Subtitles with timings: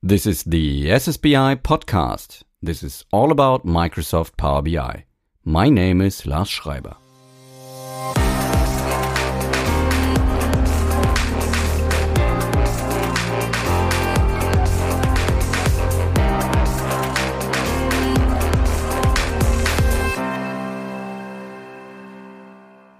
[0.00, 2.44] This is the SSBI podcast.
[2.62, 5.04] This is all about Microsoft Power BI.
[5.44, 6.94] My name is Lars Schreiber.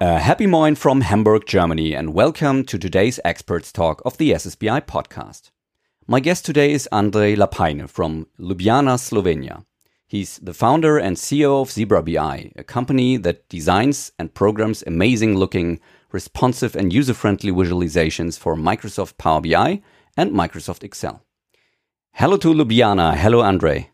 [0.01, 4.81] A happy morning from Hamburg, Germany, and welcome to today's Experts Talk of the SSBI
[4.81, 5.51] podcast.
[6.11, 9.63] My guest today is Andrej Lapajne from Ljubljana, Slovenia.
[10.07, 15.37] He's the founder and CEO of Zebra BI, a company that designs and programs amazing
[15.37, 15.79] looking,
[16.11, 19.83] responsive, and user friendly visualizations for Microsoft Power BI
[20.17, 21.21] and Microsoft Excel.
[22.13, 23.15] Hello to Ljubljana.
[23.15, 23.85] Hello, Andrej.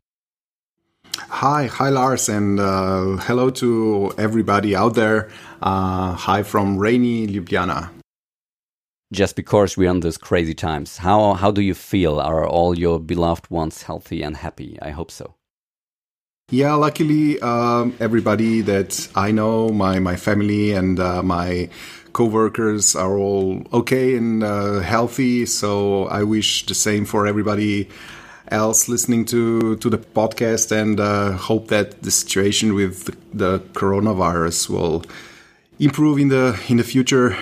[1.17, 5.27] Hi, hi Lars, and uh, hello to everybody out there.
[5.61, 7.89] Uh, hi from rainy Ljubljana.
[9.13, 12.19] Just because we're in these crazy times, how how do you feel?
[12.19, 14.77] Are all your beloved ones healthy and happy?
[14.81, 15.35] I hope so.
[16.51, 21.69] Yeah, luckily, um, everybody that I know, my my family and uh, my
[22.13, 25.45] coworkers are all okay and uh, healthy.
[25.45, 27.89] So I wish the same for everybody
[28.49, 33.59] else listening to to the podcast and uh, hope that the situation with the, the,
[33.73, 35.03] coronavirus will
[35.79, 37.35] improve in the in the future.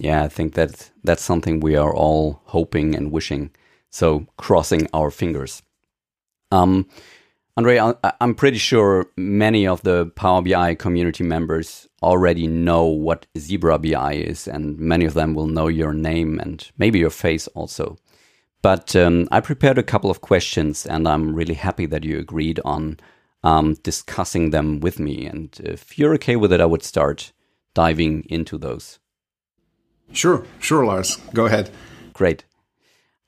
[0.00, 3.50] Yeah, I think that that's something we are all hoping and wishing.
[3.90, 5.62] So crossing our fingers.
[6.50, 6.88] Um,
[7.58, 13.78] Andrej, I'm pretty sure many of the Power BI community members already know what Zebra
[13.78, 17.98] BI is, and many of them will know your name and maybe your face also.
[18.62, 22.58] But um, I prepared a couple of questions, and I'm really happy that you agreed
[22.64, 22.98] on
[23.44, 25.26] um, discussing them with me.
[25.26, 27.32] And if you're okay with it, I would start
[27.74, 28.99] diving into those.
[30.12, 31.16] Sure, sure, Lars.
[31.34, 31.70] Go ahead.
[32.12, 32.44] Great.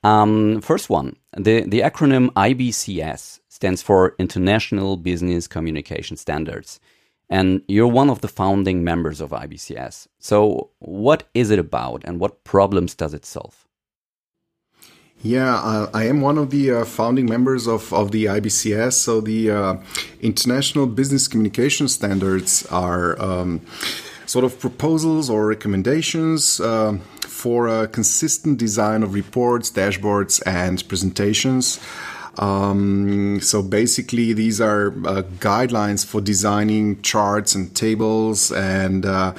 [0.03, 6.79] Um, first one the, the acronym IBCS stands for International Business Communication Standards.
[7.29, 10.07] And you're one of the founding members of IBCS.
[10.19, 13.65] So, what is it about and what problems does it solve?
[15.23, 18.93] Yeah, uh, I am one of the uh, founding members of, of the IBCS.
[18.93, 19.75] So the uh,
[20.21, 23.61] International Business Communication Standards are um,
[24.25, 31.79] sort of proposals or recommendations uh, for a consistent design of reports, dashboards, and presentations.
[32.37, 39.33] Um, so basically, these are uh, guidelines for designing charts and tables, and uh,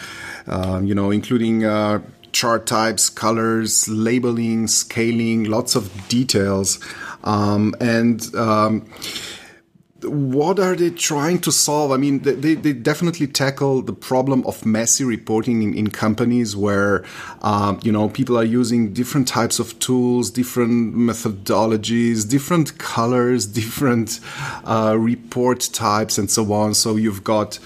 [0.46, 2.00] uh you know, including uh,
[2.32, 6.78] chart types, colors, labeling, scaling, lots of details.
[7.24, 8.86] Um, and um,
[10.04, 11.90] what are they trying to solve?
[11.90, 17.04] I mean, they, they definitely tackle the problem of messy reporting in, in companies where,
[17.42, 24.20] um, you know, people are using different types of tools, different methodologies, different colors, different
[24.64, 26.74] uh, report types, and so on.
[26.74, 27.58] So you've got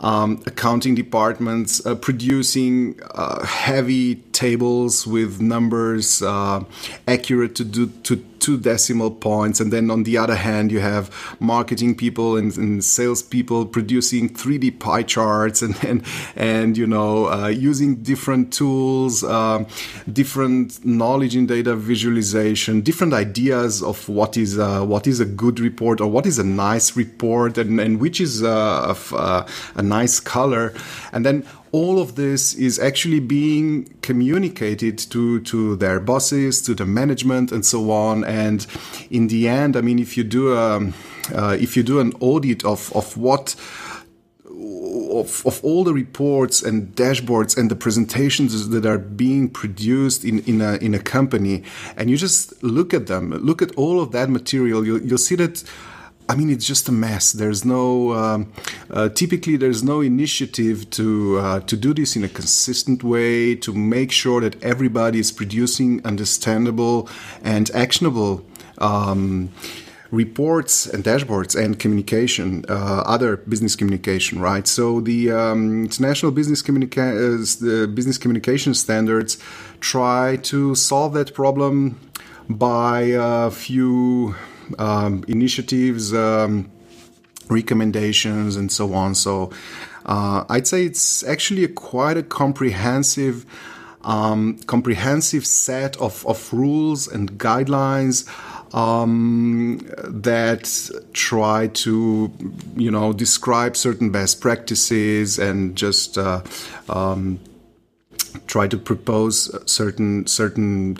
[0.00, 6.62] um, accounting departments uh, producing uh, heavy tables with numbers uh,
[7.06, 11.10] accurate to do to two decimal points, and then on the other hand, you have
[11.40, 16.04] marketing people and, and sales people producing 3D pie charts and and,
[16.36, 19.64] and you know uh, using different tools, uh,
[20.12, 25.60] different knowledge in data visualization, different ideas of what is uh, what is a good
[25.60, 30.20] report or what is a nice report, and, and which is uh, uh, a nice
[30.20, 30.72] color,
[31.12, 36.86] and then all of this is actually being communicated to to their bosses, to the
[36.86, 38.24] management, and so on.
[38.24, 38.66] And
[39.10, 40.92] in the end, I mean, if you do a
[41.34, 43.54] uh, if you do an audit of of what
[45.10, 50.40] of, of all the reports and dashboards and the presentations that are being produced in,
[50.40, 51.62] in, a, in a company,
[51.96, 55.36] and you just look at them, look at all of that material, you'll, you'll see
[55.36, 55.64] that
[56.30, 57.32] I mean, it's just a mess.
[57.32, 58.52] There's no um,
[58.90, 63.72] uh, typically there's no initiative to uh, to do this in a consistent way to
[63.72, 67.08] make sure that everybody is producing understandable
[67.42, 68.44] and actionable.
[68.78, 69.50] Um,
[70.10, 74.66] reports and dashboards and communication, uh, other business communication, right?
[74.66, 79.36] So the um, international business communica- uh, the business communication standards
[79.80, 82.00] try to solve that problem
[82.48, 84.34] by a few
[84.78, 86.70] um, initiatives, um,
[87.48, 89.14] recommendations, and so on.
[89.14, 89.50] So
[90.06, 93.44] uh, I'd say it's actually a quite a comprehensive.
[94.04, 98.26] Um, comprehensive set of, of rules and guidelines
[98.74, 102.32] um, that try to,
[102.76, 106.42] you know, describe certain best practices and just uh,
[106.88, 107.40] um,
[108.46, 110.98] try to propose certain certain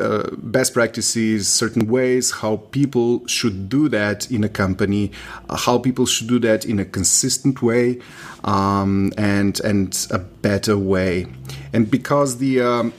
[0.00, 5.10] uh, best practices, certain ways how people should do that in a company,
[5.48, 8.00] uh, how people should do that in a consistent way,
[8.44, 11.26] um, and and a better way.
[11.72, 12.92] And because the um,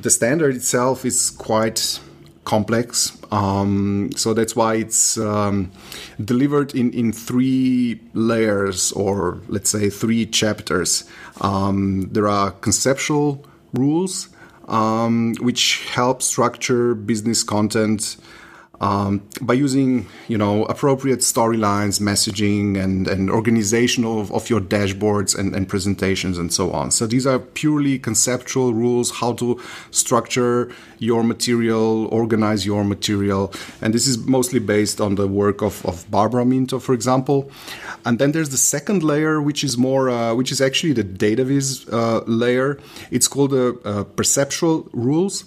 [0.00, 2.00] the standard itself is quite
[2.44, 3.12] complex.
[3.30, 5.70] Um, so that's why it's um,
[6.24, 11.04] delivered in, in three layers or let's say three chapters.
[11.42, 13.44] Um, there are conceptual
[13.74, 14.28] rules,
[14.68, 18.16] um, which help structure business content
[18.80, 25.36] um, by using you know appropriate storylines, messaging, and and organization of, of your dashboards
[25.36, 26.90] and, and presentations and so on.
[26.90, 29.60] So these are purely conceptual rules how to
[29.90, 35.84] structure your material, organize your material, and this is mostly based on the work of,
[35.86, 37.50] of Barbara Minto, for example.
[38.04, 41.44] And then there's the second layer, which is more, uh, which is actually the data
[41.44, 42.78] viz uh, layer.
[43.10, 45.44] It's called the uh, perceptual rules.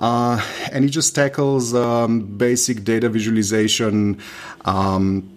[0.00, 0.42] Uh,
[0.72, 4.18] and it just tackles um, basic data visualization
[4.64, 5.28] um,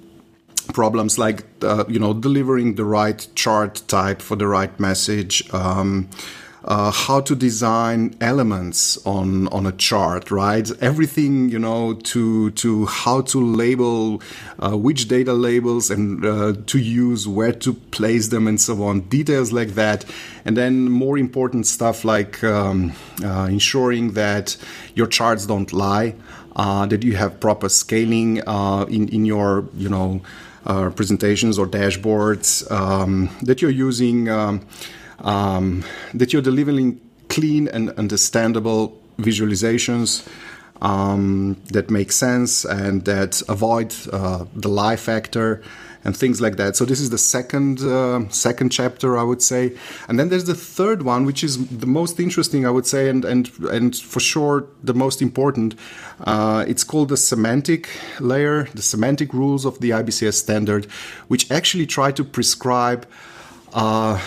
[0.71, 5.53] problems like uh, you know delivering the right chart type for the right message.
[5.53, 6.09] Um,
[6.65, 10.69] uh, how to design elements on on a chart, right?
[10.81, 14.21] Everything you know to to how to label
[14.59, 19.01] uh, which data labels and uh, to use, where to place them, and so on.
[19.01, 20.05] Details like that,
[20.45, 22.93] and then more important stuff like um,
[23.23, 24.55] uh, ensuring that
[24.95, 26.15] your charts don't lie,
[26.55, 30.21] uh, that you have proper scaling uh, in in your you know
[30.95, 34.29] presentations or dashboards, um, that you're using.
[34.29, 34.65] Um,
[35.23, 35.83] um,
[36.13, 36.99] that you're delivering
[37.29, 40.27] clean and understandable visualizations
[40.81, 45.63] um, that make sense and that avoid uh, the lie factor
[46.05, 46.75] and things like that.
[46.75, 49.77] So this is the second uh, second chapter, I would say,
[50.07, 53.23] and then there's the third one, which is the most interesting, I would say, and
[53.23, 55.75] and and for sure the most important.
[56.19, 60.85] Uh, it's called the semantic layer, the semantic rules of the IBCS standard,
[61.27, 63.07] which actually try to prescribe.
[63.73, 64.19] Uh,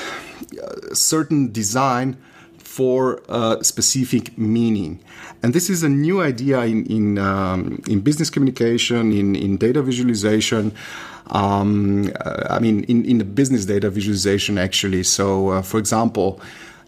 [0.92, 2.16] certain design
[2.58, 5.00] for a specific meaning.
[5.42, 9.80] And this is a new idea in, in, um, in business communication, in, in data
[9.82, 10.72] visualization.
[11.28, 15.04] Um, uh, I mean, in, in the business data visualization, actually.
[15.04, 16.40] So, uh, for example,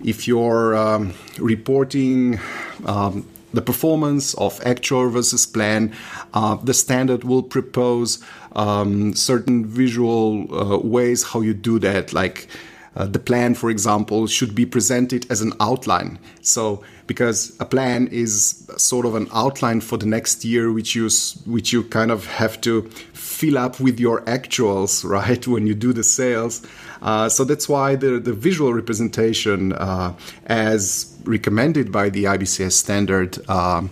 [0.05, 2.39] if you're um, reporting
[2.85, 5.93] um, the performance of actual versus plan,
[6.35, 8.23] uh, the standard will propose
[8.55, 12.49] um, certain visual uh, ways how you do that, like
[12.97, 16.19] uh, the plan, for example, should be presented as an outline.
[16.41, 21.09] So, because a plan is sort of an outline for the next year, which you
[21.47, 22.83] which you kind of have to
[23.13, 26.67] fill up with your actuals, right, when you do the sales.
[27.01, 30.13] Uh, so that's why the the visual representation, uh,
[30.47, 33.39] as recommended by the IBCS standard.
[33.49, 33.91] Um,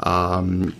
[0.00, 0.74] um,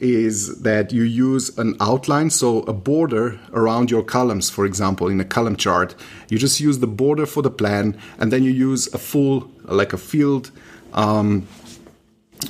[0.00, 5.20] is that you use an outline, so a border around your columns, for example, in
[5.20, 5.94] a column chart.
[6.28, 9.92] You just use the border for the plan, and then you use a full, like
[9.92, 10.50] a field
[10.92, 11.46] um,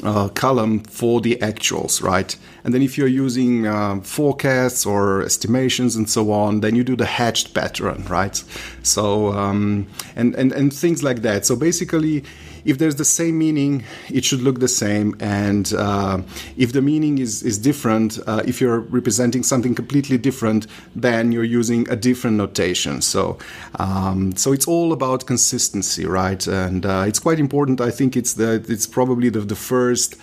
[0.02, 2.36] uh, column for the actuals, right?
[2.68, 6.96] And then if you're using uh, forecasts or estimations and so on, then you do
[6.96, 8.44] the hatched pattern, right?
[8.82, 9.86] So um,
[10.16, 11.46] and and and things like that.
[11.46, 12.24] So basically,
[12.66, 15.16] if there's the same meaning, it should look the same.
[15.18, 16.20] And uh,
[16.58, 21.44] if the meaning is, is different, uh, if you're representing something completely different, then you're
[21.44, 23.00] using a different notation.
[23.00, 23.38] So,
[23.78, 26.46] um, so it's all about consistency, right?
[26.46, 27.80] And uh, it's quite important.
[27.80, 30.16] I think it's the it's probably the, the first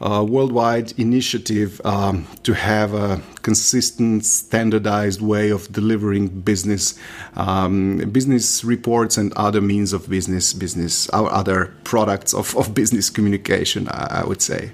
[0.00, 6.98] uh, worldwide initiative um, to have a consistent, standardized way of delivering business,
[7.34, 13.10] um, business reports, and other means of business, business, our other products of, of business
[13.10, 13.88] communication.
[13.88, 14.72] I, I would say.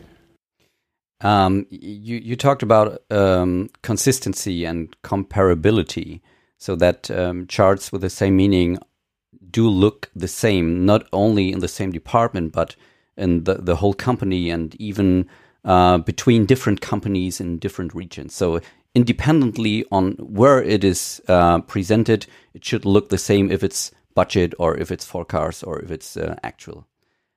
[1.21, 6.21] Um, you you talked about um, consistency and comparability,
[6.59, 8.79] so that um, charts with the same meaning
[9.51, 12.77] do look the same, not only in the same department, but
[13.17, 15.29] in the, the whole company and even
[15.65, 18.35] uh, between different companies in different regions.
[18.35, 18.61] So
[18.95, 24.55] independently on where it is uh, presented, it should look the same if it's budget
[24.59, 26.87] or if it's forecast or if it's uh, actual.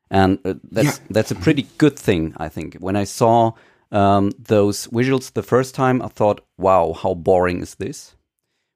[0.09, 1.05] And uh, that's yeah.
[1.09, 2.75] that's a pretty good thing, I think.
[2.75, 3.53] When I saw
[3.91, 8.15] um, those visuals the first time, I thought, "Wow, how boring is this?"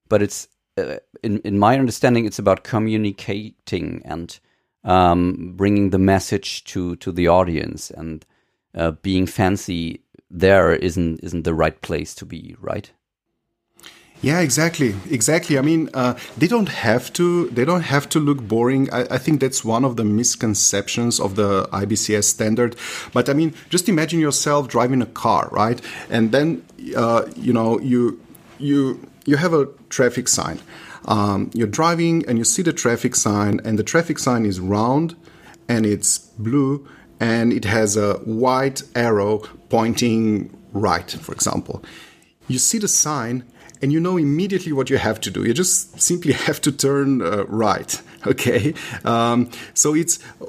[0.09, 4.37] But it's uh, in in my understanding, it's about communicating and
[4.83, 8.25] um, bringing the message to to the audience and
[8.75, 12.91] uh, being fancy there isn't isn't the right place to be, right?
[14.21, 15.57] Yeah, exactly, exactly.
[15.57, 17.49] I mean, uh, they don't have to.
[17.49, 18.91] They don't have to look boring.
[18.93, 22.75] I, I, think that's one of the misconceptions of the IBCS standard.
[23.13, 25.81] But I mean, just imagine yourself driving a car, right?
[26.11, 26.63] And then,
[26.95, 28.21] uh, you know, you
[28.59, 30.59] you you have a traffic sign.
[31.05, 35.15] Um, you're driving and you see the traffic sign, and the traffic sign is round
[35.67, 36.87] and it's blue
[37.19, 39.39] and it has a white arrow
[39.69, 41.83] pointing right, for example.
[42.47, 43.45] You see the sign
[43.81, 45.43] and you know immediately what you have to do.
[45.43, 48.01] You just simply have to turn uh, right.
[48.27, 50.45] Okay, um, so it's uh,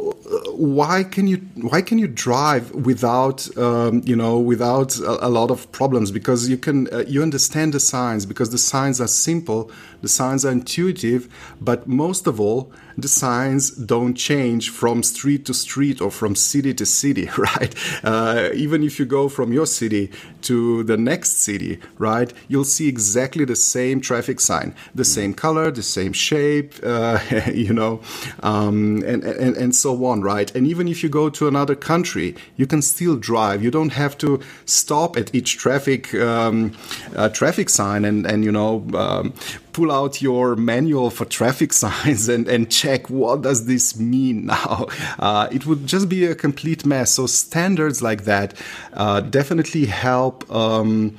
[0.52, 5.50] why can you why can you drive without um, you know without a, a, lot
[5.50, 9.70] of problems because you can uh, you understand the signs because the signs are simple,
[10.02, 11.28] the signs are intuitive,
[11.60, 16.74] but most of all the signs don't change from street to street or from city
[16.74, 17.74] to city, right?
[18.04, 20.10] Uh, even if you go from your city
[20.42, 25.70] to the next city, right, you'll see exactly the same traffic sign, the same color,
[25.70, 27.18] the same shape, uh,
[27.54, 28.00] you know,
[28.42, 30.54] um, and, and, and so on, right?
[30.54, 33.62] And even if you go to another country, you can still drive.
[33.62, 36.76] You don't have to stop at each traffic um,
[37.16, 39.32] uh, traffic sign and, and you know, um,
[39.72, 44.86] pull out your manual for traffic signs and, and check what does this mean now.
[45.18, 47.12] Uh, it would just be a complete mess.
[47.12, 48.54] So standards like that
[48.92, 50.50] uh, definitely help.
[50.50, 51.16] Um,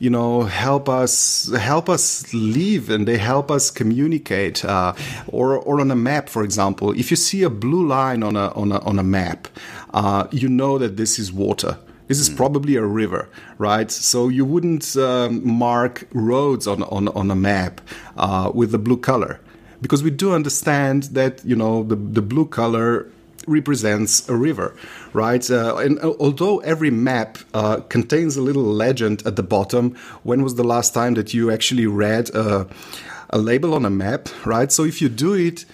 [0.00, 4.92] you know help us help us live and they help us communicate uh,
[5.26, 8.48] or or on a map for example if you see a blue line on a
[8.52, 9.48] on a, on a map
[9.94, 11.76] uh, you know that this is water
[12.08, 13.90] this is probably a river, right?
[13.90, 17.80] So you wouldn't um, mark roads on, on, on a map
[18.16, 19.40] uh, with the blue color
[19.80, 23.06] because we do understand that, you know, the, the blue color
[23.46, 24.74] represents a river,
[25.12, 25.50] right?
[25.50, 30.42] Uh, and uh, although every map uh, contains a little legend at the bottom, when
[30.42, 32.66] was the last time that you actually read a,
[33.30, 34.70] a label on a map, right?
[34.72, 35.64] So if you do it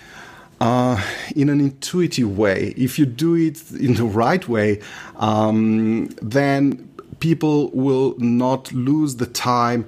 [0.64, 0.98] uh,
[1.36, 2.72] in an intuitive way.
[2.74, 4.80] If you do it in the right way,
[5.16, 6.90] um, then
[7.20, 9.84] people will not lose the time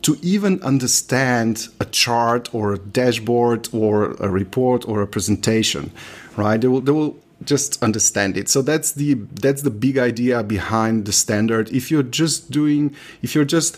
[0.00, 5.92] to even understand a chart or a dashboard or a report or a presentation,
[6.38, 6.58] right?
[6.58, 8.48] They will, they will just understand it.
[8.48, 9.12] So that's the
[9.44, 11.70] that's the big idea behind the standard.
[11.70, 13.76] If you're just doing, if you're just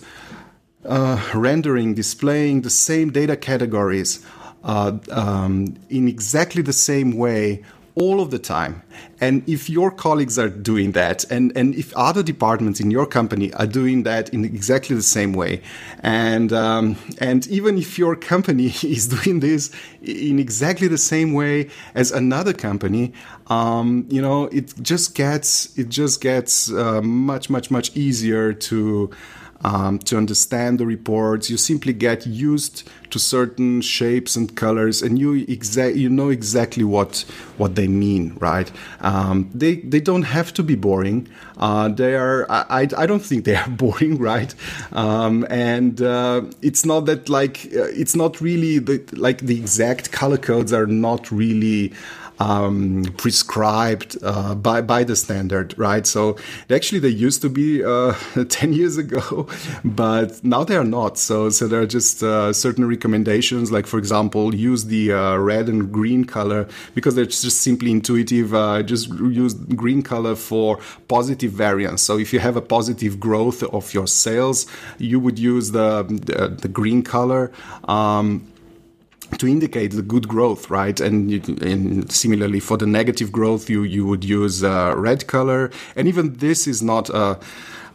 [0.84, 4.24] uh, rendering, displaying the same data categories
[4.64, 7.62] uh, um, in exactly the same way
[7.94, 8.82] all of the time.
[9.20, 13.52] And if your colleagues are doing that, and, and if other departments in your company
[13.54, 15.62] are doing that in exactly the same way,
[16.00, 19.70] and um, and even if your company is doing this
[20.02, 23.12] in exactly the same way as another company,
[23.48, 29.10] um, you know, it just gets it just gets uh, much much much easier to
[29.62, 31.50] um, to understand the reports.
[31.50, 37.24] You simply get used to certain shapes and colors, and you you know exactly what
[37.58, 38.70] what they mean, right?
[39.00, 41.28] Um, they they don't have to be boring.
[41.58, 42.50] Uh, they are.
[42.50, 44.54] I, I don't think they are boring, right?
[44.92, 50.12] Um, and uh, it's not that like uh, it's not really the like the exact
[50.12, 51.92] color codes are not really
[52.40, 56.06] um, prescribed uh, by by the standard, right?
[56.06, 56.36] So
[56.70, 58.14] actually, they used to be uh,
[58.48, 59.46] ten years ago,
[59.84, 61.18] but now they are not.
[61.18, 65.68] So so there are just uh, certain recommendations, like for example, use the uh, red
[65.68, 68.54] and green color because they're just simply intuitive.
[68.54, 70.78] Uh, just use green color for
[71.08, 72.02] positive variance.
[72.02, 74.66] So if you have a positive growth of your sales,
[74.98, 77.52] you would use the the, the green color.
[77.84, 78.46] Um,
[79.38, 80.98] to indicate the good growth, right?
[81.00, 85.70] And, you, and, similarly for the negative growth, you you would use uh, red color.
[85.96, 87.38] And even this is not a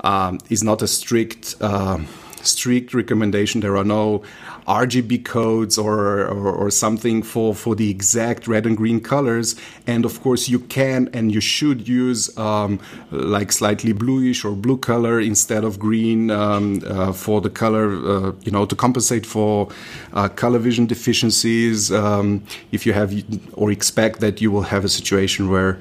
[0.03, 1.99] um, is not a strict uh,
[2.47, 3.61] strict recommendation.
[3.61, 4.23] There are no
[4.67, 9.55] RGB codes or, or, or, something for, for the exact red and green colors.
[9.85, 12.79] And of course, you can and you should use um,
[13.11, 18.31] like slightly bluish or blue color instead of green um, uh, for the color, uh,
[18.41, 19.69] you know, to compensate for
[20.13, 21.91] uh, color vision deficiencies.
[21.91, 23.13] Um, if you have
[23.53, 25.77] or expect that you will have a situation where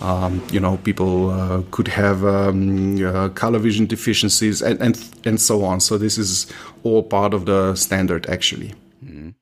[0.00, 5.40] um, you know, people uh, could have um, uh, color vision deficiencies and, and and
[5.40, 5.80] so on.
[5.80, 6.46] So this is
[6.84, 8.74] all part of the standard, actually.
[9.04, 9.34] Mm.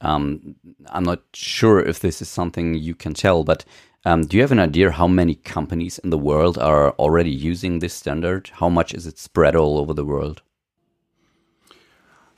[0.00, 0.56] Um,
[0.88, 3.64] I'm not sure if this is something you can tell, but
[4.04, 7.78] um, do you have an idea how many companies in the world are already using
[7.78, 8.50] this standard?
[8.54, 10.42] How much is it spread all over the world?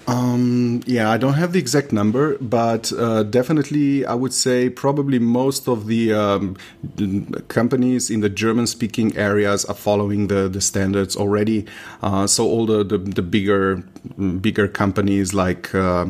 [0.07, 5.19] Um, yeah, I don't have the exact number, but uh, definitely I would say probably
[5.19, 6.57] most of the um,
[7.49, 11.67] companies in the German speaking areas are following the, the standards already.
[12.03, 13.85] Uh, so all the, the, the, bigger
[14.41, 16.07] bigger companies like uh,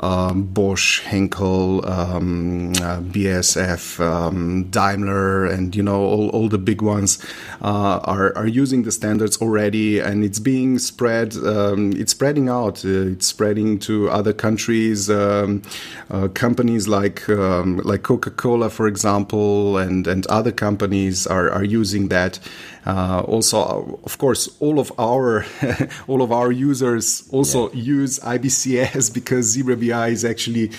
[0.00, 6.82] um, Bosch, Henkel, um, uh, BASF, um, Daimler, and you know all, all the big
[6.82, 7.24] ones
[7.62, 11.34] uh, are, are using the standards already, and it's being spread.
[11.36, 12.84] Um, it's spreading out.
[12.84, 15.08] Uh, it's spreading to other countries.
[15.08, 15.62] Um,
[16.10, 21.64] uh, companies like um, like Coca Cola, for example, and and other companies are are
[21.64, 22.38] using that.
[22.86, 25.44] Uh, also, of course, all of our
[26.08, 27.82] all of our users also yeah.
[27.82, 30.70] use IBCS because Zebra BI is actually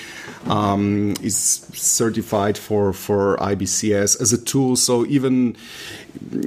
[0.47, 1.37] um, is
[1.73, 4.75] certified for for IBCS as a tool.
[4.75, 5.55] So even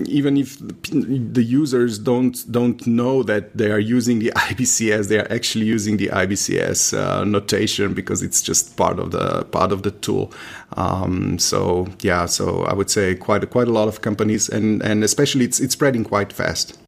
[0.07, 0.59] even if
[0.91, 5.97] the users don't don't know that they are using the IBCS, they are actually using
[5.97, 10.33] the IBCS uh, notation because it's just part of the part of the tool.
[10.77, 15.05] Um, so yeah, so I would say quite quite a lot of companies, and and
[15.05, 16.79] especially it's it's spreading quite fast.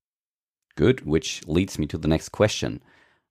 [0.76, 2.82] Good, which leads me to the next question.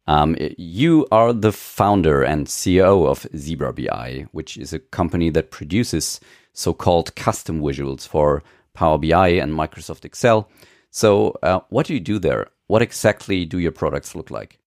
[0.08, 5.52] Um, you are the founder and CEO of Zebra BI, which is a company that
[5.52, 6.20] produces
[6.54, 10.50] so-called custom visuals for Power BI and Microsoft Excel.
[10.92, 12.48] So, uh, what do you do there?
[12.68, 14.60] What exactly do your products look like?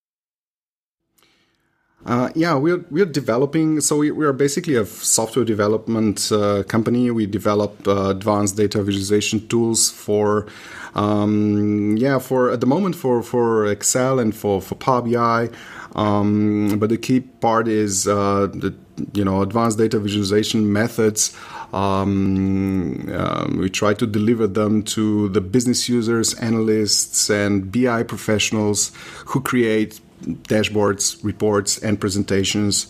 [2.07, 3.81] Uh, yeah, we're we're developing.
[3.81, 7.11] So we, we are basically a software development uh, company.
[7.11, 10.47] We develop uh, advanced data visualization tools for,
[10.95, 15.51] um, yeah, for at the moment for for Excel and for for Power BI.
[15.97, 18.75] Um, but the key part is uh, the
[19.13, 21.37] you know advanced data visualization methods
[21.73, 28.93] um, um, we try to deliver them to the business users, analysts, and BI professionals
[29.27, 32.87] who create dashboards, reports, and presentations.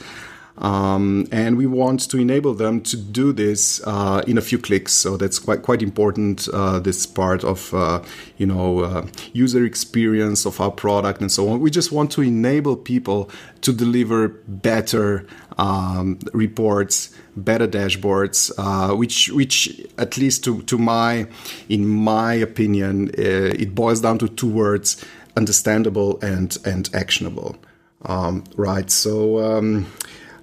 [0.58, 4.92] Um, and we want to enable them to do this uh, in a few clicks.
[4.92, 6.48] So that's quite quite important.
[6.48, 8.02] Uh, this part of uh,
[8.38, 11.60] you know uh, user experience of our product and so on.
[11.60, 13.30] We just want to enable people
[13.60, 15.26] to deliver better
[15.58, 21.26] um, reports, better dashboards, uh, which which at least to to my
[21.68, 25.04] in my opinion, uh, it boils down to two words:
[25.38, 27.56] understandable and and actionable.
[28.02, 28.90] Um, right.
[28.90, 29.38] So.
[29.38, 29.86] Um,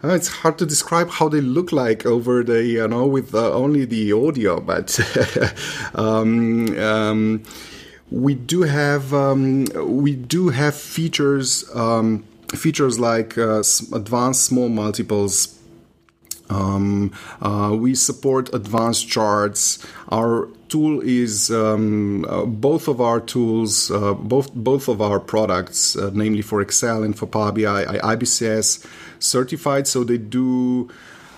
[0.03, 3.51] uh, it's hard to describe how they look like over the you know with uh,
[3.51, 4.87] only the audio, but
[5.95, 7.43] um, um,
[8.11, 15.57] we do have um, we do have features um, features like uh, advanced small multiples.
[16.49, 19.83] Uh, we support advanced charts.
[20.09, 25.95] Our tool is um, uh, both of our tools, uh, both both of our products,
[25.95, 27.79] uh, namely for Excel and for Power BI,
[28.13, 28.85] IBCS
[29.19, 30.89] certified, so they do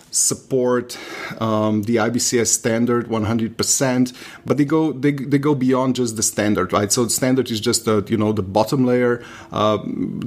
[0.09, 0.97] support
[1.39, 4.13] um, the IBCS standard 100%,
[4.45, 6.91] but they go they, they go beyond just the standard, right?
[6.91, 9.23] So the standard is just the you know the bottom layer.
[9.51, 9.77] Uh,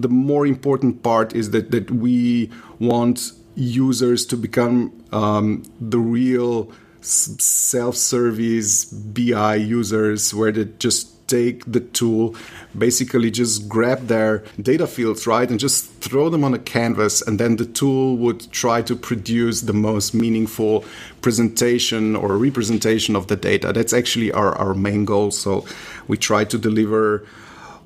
[0.05, 6.71] the more important part is that that we want users to become um, the real
[7.03, 12.35] self-service BI users, where they just take the tool,
[12.77, 17.39] basically just grab their data fields, right, and just throw them on a canvas, and
[17.39, 20.85] then the tool would try to produce the most meaningful
[21.23, 23.73] presentation or representation of the data.
[23.73, 25.31] That's actually our, our main goal.
[25.31, 25.65] So
[26.09, 27.25] we try to deliver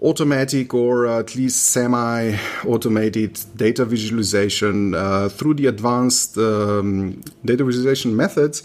[0.03, 8.15] automatic or at least semi automated data visualization uh, through the advanced um, data visualization
[8.15, 8.63] methods.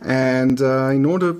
[0.00, 1.36] And uh, in order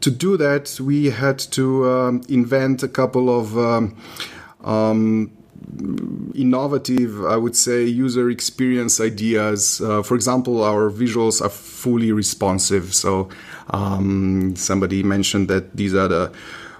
[0.00, 3.96] to do that, we had to um, invent a couple of um,
[4.64, 5.30] um,
[6.34, 9.80] innovative, I would say, user experience ideas.
[9.80, 12.94] Uh, for example, our visuals are fully responsive.
[12.94, 13.28] So
[13.70, 16.32] um, somebody mentioned that these are the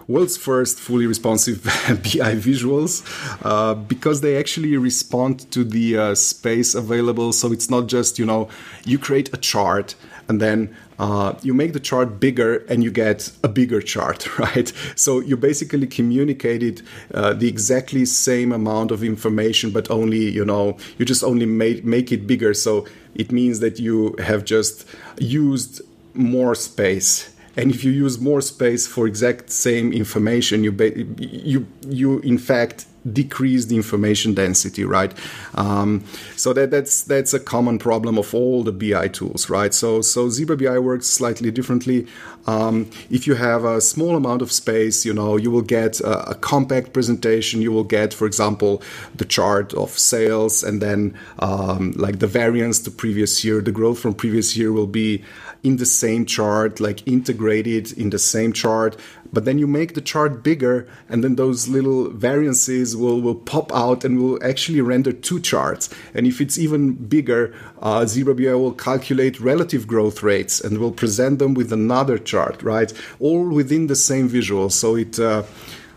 [0.06, 3.04] world's first fully responsive BI visuals
[3.44, 7.32] uh, because they actually respond to the uh, space available.
[7.32, 8.48] So it's not just, you know,
[8.84, 9.94] you create a chart
[10.28, 14.72] and then uh, you make the chart bigger and you get a bigger chart, right?
[14.96, 16.82] So you basically communicated
[17.14, 21.84] uh, the exactly same amount of information, but only, you know, you just only made,
[21.84, 22.54] make it bigger.
[22.54, 24.86] So it means that you have just
[25.18, 25.82] used
[26.14, 30.72] more space and if you use more space for exact same information you
[31.18, 35.12] you you in fact decrease the information density, right?
[35.54, 36.04] Um,
[36.36, 39.74] so that that's that's a common problem of all the BI tools, right?
[39.74, 42.06] So so Zebra BI works slightly differently.
[42.48, 46.30] Um, if you have a small amount of space, you know, you will get a,
[46.30, 47.60] a, compact presentation.
[47.60, 48.82] You will get, for example,
[49.14, 53.98] the chart of sales and then um, like the variance to previous year, the growth
[53.98, 55.22] from previous year will be
[55.62, 58.96] in the same chart, like integrated in the same chart.
[59.32, 63.72] But then you make the chart bigger, and then those little variances will, will pop
[63.74, 65.90] out and will actually render two charts.
[66.14, 71.38] And if it's even bigger, uh, ZebraBI will calculate relative growth rates and will present
[71.38, 72.92] them with another chart, right?
[73.20, 74.70] All within the same visual.
[74.70, 75.18] So it.
[75.18, 75.44] Uh,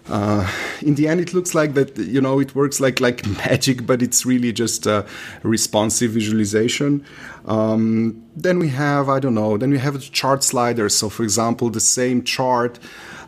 [0.10, 0.50] uh,
[0.82, 4.02] in the end, it looks like that you know it works like like magic, but
[4.02, 5.06] it's really just a
[5.44, 7.06] responsive visualization.
[7.46, 9.58] Um, then we have I don't know.
[9.58, 10.90] Then we have a chart slider.
[10.90, 12.80] So, for example, the same chart,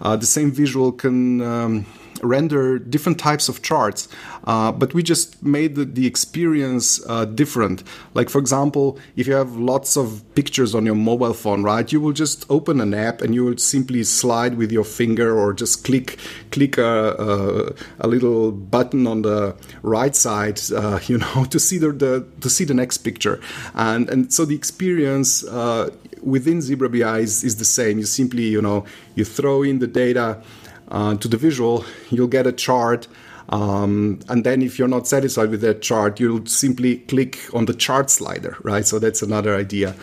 [0.04, 1.42] uh, the same visual can.
[1.42, 1.86] Um,
[2.24, 4.08] render different types of charts,
[4.46, 7.84] uh, but we just made the, the experience uh, different.
[8.14, 12.00] Like, for example, if you have lots of pictures on your mobile phone, right, you
[12.00, 15.84] will just open an app and you will simply slide with your finger or just
[15.84, 16.18] click
[16.52, 16.84] click a,
[17.20, 22.26] a, a little button on the right side, uh, you know, to see the, the,
[22.42, 23.40] to see the next picture,
[23.74, 25.90] and and so the experience uh,
[26.24, 28.00] within Zebra BI is, is the same.
[28.00, 30.42] You simply, you know, you throw in the data
[30.90, 33.08] uh, to the visual, you'll get a chart.
[33.50, 37.74] Um, and then if you're not satisfied with that chart, you'll simply click on the
[37.74, 38.86] chart slider, right?
[38.86, 39.96] So that's another idea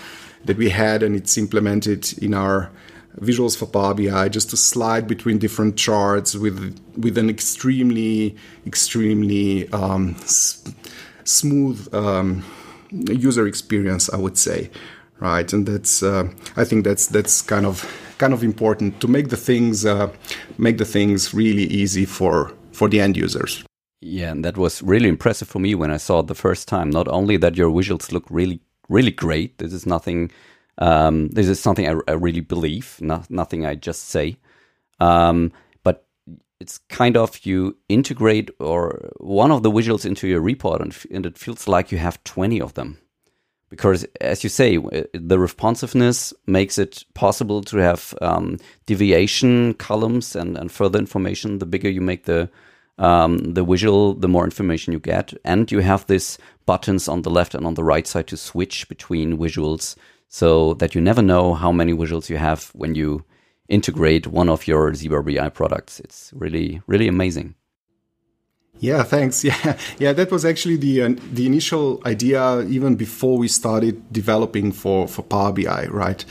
[0.45, 2.71] that we had, and it's implemented in our
[3.19, 9.71] visuals for Power BI, just to slide between different charts with with an extremely, extremely
[9.73, 10.63] um, s-
[11.25, 12.45] smooth um,
[12.91, 14.71] user experience, I would say,
[15.21, 15.53] right?
[15.53, 17.85] And that's uh, I think that's that's kind of
[18.19, 20.09] kind of important to make the things uh,
[20.59, 23.65] make the things really easy for for the end users.
[24.01, 26.91] Yeah, and that was really impressive for me when I saw it the first time.
[26.91, 29.59] Not only that your visuals look really really great.
[29.59, 30.31] This is nothing.
[30.79, 32.97] Um, this is something I, I really believe.
[33.01, 34.37] Not, nothing I just say.
[34.99, 35.53] Um,
[35.83, 36.07] but
[36.61, 41.27] it's kind of you integrate or one of the visuals into your report, and, and
[41.27, 42.99] it feels like you have twenty of them
[43.71, 44.79] because as you say
[45.15, 51.59] the responsiveness makes it possible to have um, deviation columns and, and further information.
[51.59, 52.51] The bigger you make the
[52.99, 55.33] um, the visual the more information you get.
[55.45, 58.89] And you have these buttons on the left and on the right side to switch
[58.89, 59.97] between visuals
[60.29, 63.25] so that you never know how many visuals you have when you
[63.69, 66.01] integrate one of your Zebra BI products.
[66.01, 67.55] It's really really amazing
[68.81, 69.45] yeah, thanks.
[69.51, 74.73] Yeah, yeah, that was actually the uh, the initial idea even before we started developing
[74.73, 76.25] for for Power BI, right?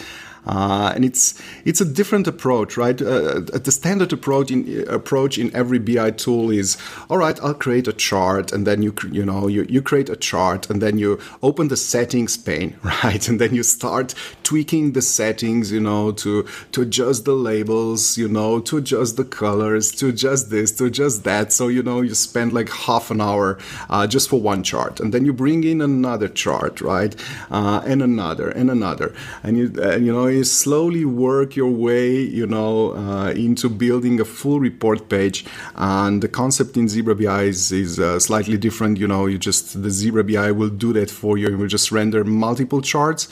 [0.46, 3.02] Uh, and it's it's a different approach, right?
[3.02, 6.78] Uh, the standard approach in approach in every BI tool is
[7.10, 7.40] all right.
[7.42, 10.82] I'll create a chart, and then you you know you, you create a chart, and
[10.82, 13.28] then you open the settings pane, right?
[13.28, 18.28] And then you start tweaking the settings, you know, to to adjust the labels, you
[18.28, 21.52] know, to adjust the colors, to adjust this, to adjust that.
[21.52, 25.14] So you know you spend like half an hour uh, just for one chart, and
[25.14, 27.16] then you bring in another chart, right?
[27.52, 32.20] Uh, and another and another, and you and you know you slowly work your way,
[32.20, 35.46] you know, uh, into building a full report page.
[35.76, 38.98] And the concept in Zebra BI is, is uh, slightly different.
[38.98, 41.48] You know, you just the Zebra BI will do that for you.
[41.48, 43.28] It will just render multiple charts.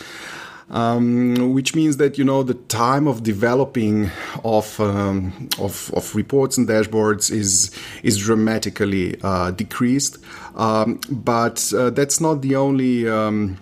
[0.69, 4.11] Um, which means that you know the time of developing
[4.43, 7.71] of um, of, of, reports and dashboards is
[8.03, 10.17] is dramatically uh, decreased.
[10.57, 13.57] Um, but uh, that's not the only um,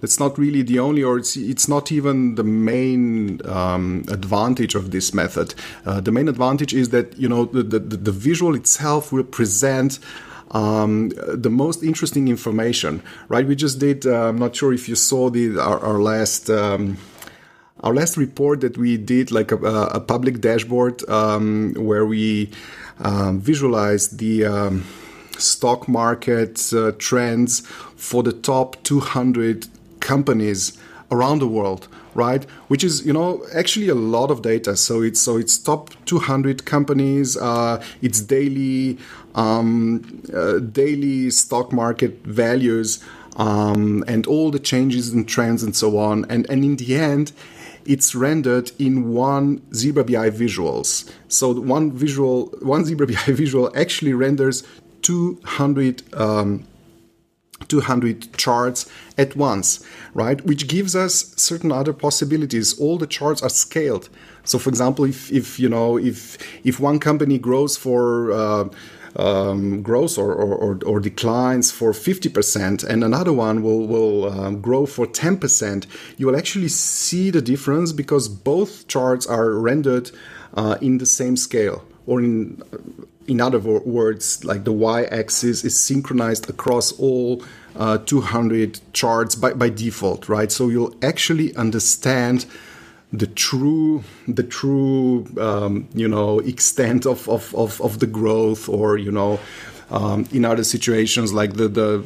[0.00, 4.90] that's not really the only, or it's, it's not even the main um, advantage of
[4.90, 5.54] this method.
[5.84, 9.98] Uh, the main advantage is that you know the, the, the visual itself will present.
[10.52, 13.46] Um, the most interesting information, right?
[13.46, 14.04] We just did.
[14.04, 16.96] Uh, I'm not sure if you saw the our, our last um,
[17.84, 22.50] our last report that we did, like a, a public dashboard um, where we
[22.98, 24.84] um, visualized the um,
[25.38, 27.60] stock market uh, trends
[27.96, 29.68] for the top 200
[30.00, 30.78] companies
[31.10, 32.44] around the world right?
[32.68, 34.76] Which is you know actually a lot of data.
[34.76, 38.98] So it's so it's top 200 companies uh, it's daily
[39.34, 43.02] um, uh, daily stock market values
[43.36, 46.24] um, and all the changes and trends and so on.
[46.28, 47.32] And and in the end
[47.86, 51.10] it's rendered in one Zebra BI visuals.
[51.28, 54.62] So one visual, one Zebra BI visual actually renders
[55.02, 56.66] 200 um,
[57.68, 60.44] 200 charts at once, right?
[60.44, 62.78] Which gives us certain other possibilities.
[62.78, 64.08] All the charts are scaled.
[64.44, 68.68] So, for example, if, if you know if if one company grows for uh,
[69.16, 74.86] um, grows or, or, or, declines for 50% and another one will, will um, grow
[74.86, 80.12] for 10%, you will actually see the difference because both charts are rendered
[80.54, 82.62] uh, in the same scale or in
[83.30, 87.42] in other words like the y-axis is synchronized across all
[87.76, 90.50] uh, 200 charts by, by default right?
[90.50, 92.44] So you'll actually understand
[93.12, 98.96] the true the true um, you know extent of, of, of, of, the growth or
[98.98, 99.40] you know
[99.90, 102.04] um, in other situations like the the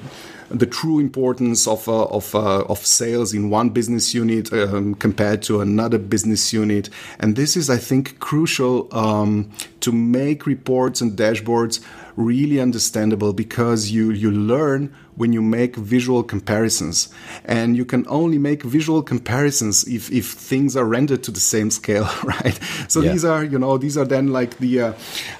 [0.54, 5.42] the true importance of uh, of uh, of sales in one business unit um, compared
[5.42, 6.88] to another business unit,
[7.18, 11.84] and this is, I think, crucial um, to make reports and dashboards
[12.16, 17.08] really understandable because you you learn when you make visual comparisons.
[17.44, 21.70] And you can only make visual comparisons if, if things are rendered to the same
[21.70, 22.58] scale right?
[22.88, 23.12] So yeah.
[23.12, 24.92] these are you know these are then like the uh,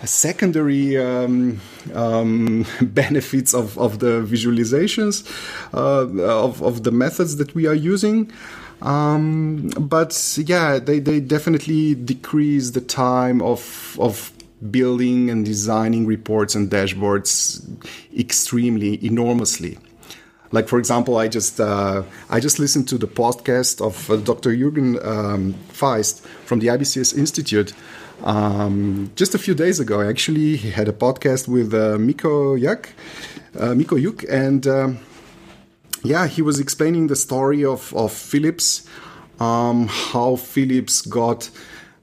[0.05, 1.61] secondary um,
[1.95, 5.25] um, benefits of, of the visualizations
[5.75, 8.31] uh, of, of the methods that we are using.
[8.83, 14.34] Um, but yeah, they, they definitely decrease the time of of
[14.71, 17.63] building and designing reports and dashboards
[18.19, 19.79] extremely enormously.
[20.53, 24.49] Like for example i just uh, i just listened to the podcast of uh, dr
[24.51, 27.73] jürgen um, Faisst from the ibcs institute
[28.23, 30.01] um, just a few days ago.
[30.01, 32.95] Actually he had a podcast with uh, Mikko Yak
[33.59, 34.99] uh, Mico Yuk and um,
[36.03, 38.87] yeah he was explaining the story of, of philips
[39.41, 41.51] um, how philips got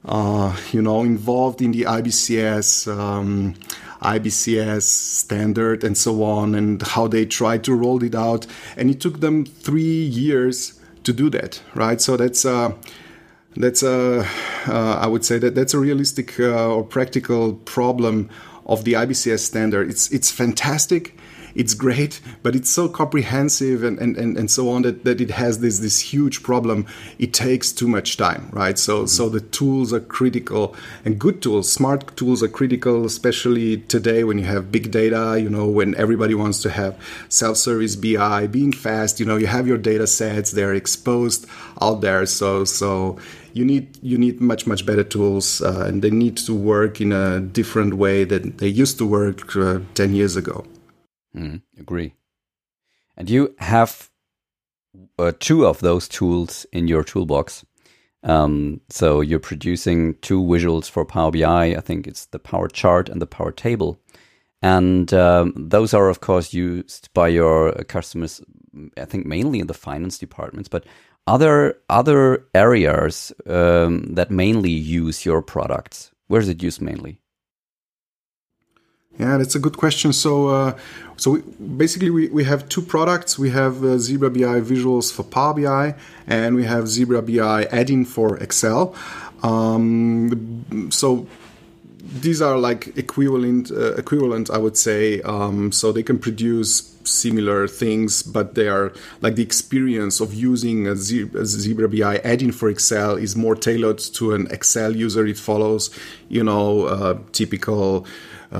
[0.04, 3.54] uh, you know, involved in the IBCS, um,
[4.02, 8.46] IBCS standard and so on, and how they tried to roll it out.
[8.76, 12.00] And it took them three years to do that, right?
[12.00, 12.72] So that's uh,
[13.56, 14.26] that's a,
[14.66, 18.30] uh, I would say that that's a realistic uh, or practical problem
[18.66, 19.90] of the IBCS standard.
[19.90, 21.16] It's it's fantastic
[21.54, 25.30] it's great, but it's so comprehensive and, and, and, and so on that, that it
[25.30, 26.86] has this this huge problem.
[27.18, 28.78] It takes too much time, right?
[28.78, 29.06] So mm-hmm.
[29.06, 34.38] so the tools are critical and good tools, smart tools are critical, especially today when
[34.38, 39.20] you have big data, you know, when everybody wants to have self-service BI, being fast,
[39.20, 41.46] you know, you have your data sets, they're exposed
[41.80, 42.26] out there.
[42.26, 43.18] So so
[43.54, 47.12] you need you need much much better tools uh, and they need to work in
[47.12, 50.64] a different way than they used to work uh, 10 years ago
[51.36, 52.14] Mm, agree.
[53.16, 54.10] And you have
[55.18, 57.64] uh, two of those tools in your toolbox.
[58.22, 61.74] Um, so you're producing two visuals for Power BI.
[61.76, 63.98] I think it's the Power Chart and the Power Table.
[64.60, 68.40] And um, those are, of course, used by your customers,
[68.96, 70.84] I think mainly in the finance departments, but
[71.26, 76.12] other other areas um, that mainly use your products.
[76.28, 77.18] Where is it used mainly?
[79.18, 80.12] Yeah, that's a good question.
[80.12, 80.78] So, uh,
[81.16, 81.40] so we,
[81.76, 83.38] basically, we, we have two products.
[83.38, 85.94] We have uh, Zebra BI Visuals for Power BI,
[86.26, 88.94] and we have Zebra BI Add-in for Excel.
[89.42, 91.26] Um, so
[92.00, 95.20] these are like equivalent, uh, equivalent, I would say.
[95.22, 100.86] Um, so they can produce similar things, but they are like the experience of using
[100.86, 105.26] a Zebra BI add-in for Excel is more tailored to an Excel user.
[105.26, 105.90] It follows,
[106.28, 108.06] you know, uh, typical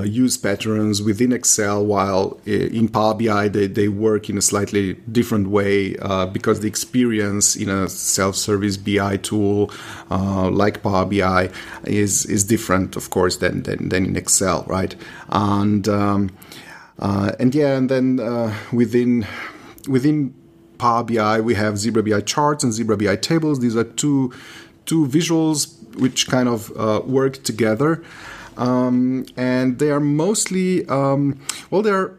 [0.00, 4.94] use patterns within Excel, while uh, in Power BI they, they work in a slightly
[5.10, 9.70] different way uh, because the experience in a self-service BI tool
[10.10, 11.50] uh, like Power BI
[11.84, 14.96] is is different, of course, than than, than in Excel, right?
[15.28, 16.30] And um,
[16.98, 19.26] uh, and yeah, and then uh, within
[19.88, 20.34] within
[20.78, 23.60] Power BI we have Zebra BI charts and Zebra BI tables.
[23.60, 24.32] These are two
[24.86, 26.70] two visuals which kind of
[27.06, 28.02] work together
[28.56, 32.16] um, and they are mostly um, well, they're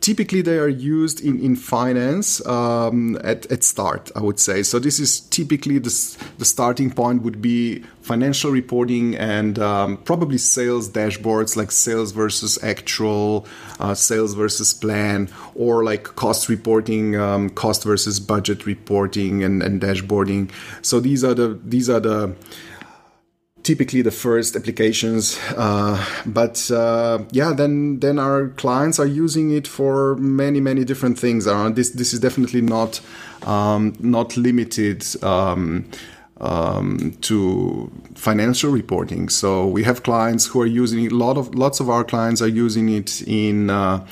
[0.00, 4.62] typically they are used in, in finance um, at, at start i would say.
[4.62, 10.38] So this is typically the, the starting point would be financial reporting and um, probably
[10.38, 13.46] sales dashboards like sales versus actual
[13.78, 19.80] uh, sales versus plan or like cost reporting um, cost versus budget reporting and, and
[19.80, 20.50] dashboarding.
[20.82, 22.34] So these are the these are the
[23.70, 29.66] typically the first applications uh, but uh, yeah then then our clients are using it
[29.66, 31.46] for many many different things.
[31.46, 33.00] Around this this is definitely not
[33.42, 35.88] um, not limited um,
[36.40, 39.28] um, to financial reporting.
[39.28, 42.42] So we have clients who are using it a lot of lots of our clients
[42.42, 44.06] are using it in uh,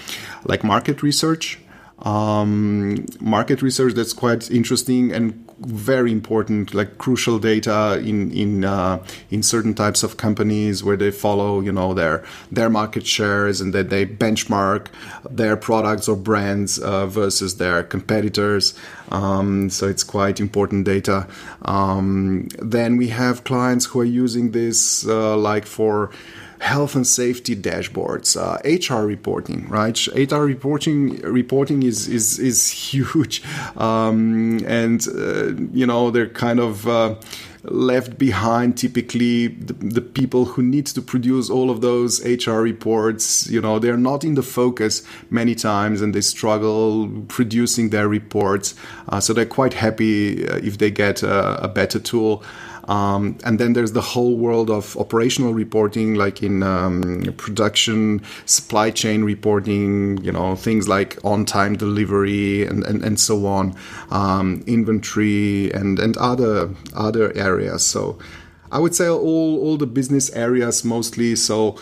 [0.44, 1.58] like market research.
[2.02, 9.02] Um, market research that's quite interesting and very important, like crucial data in in uh,
[9.30, 13.72] in certain types of companies where they follow, you know, their their market shares and
[13.74, 14.86] that they benchmark
[15.28, 18.74] their products or brands uh, versus their competitors.
[19.10, 21.26] Um, so it's quite important data.
[21.62, 26.10] Um, then we have clients who are using this uh, like for
[26.60, 29.98] health and safety dashboards, uh, HR reporting, right?
[30.08, 33.42] HR reporting reporting is is is huge,
[33.76, 36.86] um, and uh, you know they're kind of.
[36.86, 37.14] Uh,
[37.64, 43.50] left behind typically the, the, people who need to produce all of those hr reports
[43.50, 48.74] you know they're not in the focus many times and they struggle producing their reports
[49.08, 52.42] uh, so they're quite happy uh, if they get a, a better tool
[52.88, 58.90] um, and then there's the whole world of operational reporting, like in um, production, supply
[58.90, 63.76] chain reporting, you know, things like on time delivery and, and, and so on,
[64.10, 67.84] um, inventory and, and other, other areas.
[67.84, 68.18] So
[68.72, 71.36] I would say all, all the business areas mostly.
[71.36, 71.76] So,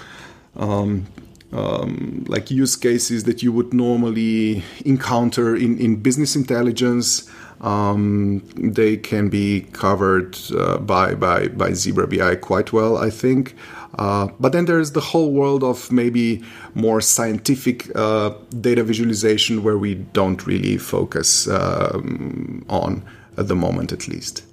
[0.56, 1.06] um,
[1.52, 8.96] um, like use cases that you would normally encounter in, in business intelligence um, they
[8.96, 13.54] can be covered uh, by, by, by Zebra BI quite well, I think.
[13.98, 16.42] Uh, but then there's the whole world of maybe
[16.74, 23.02] more scientific uh, data visualization where we don't really focus um, on
[23.38, 24.44] at the moment, at least.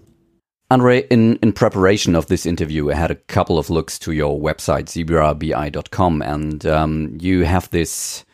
[0.71, 4.39] Andrej, in, in preparation of this interview, I had a couple of looks to your
[4.39, 8.25] website, zebrabi.com, and um, you have this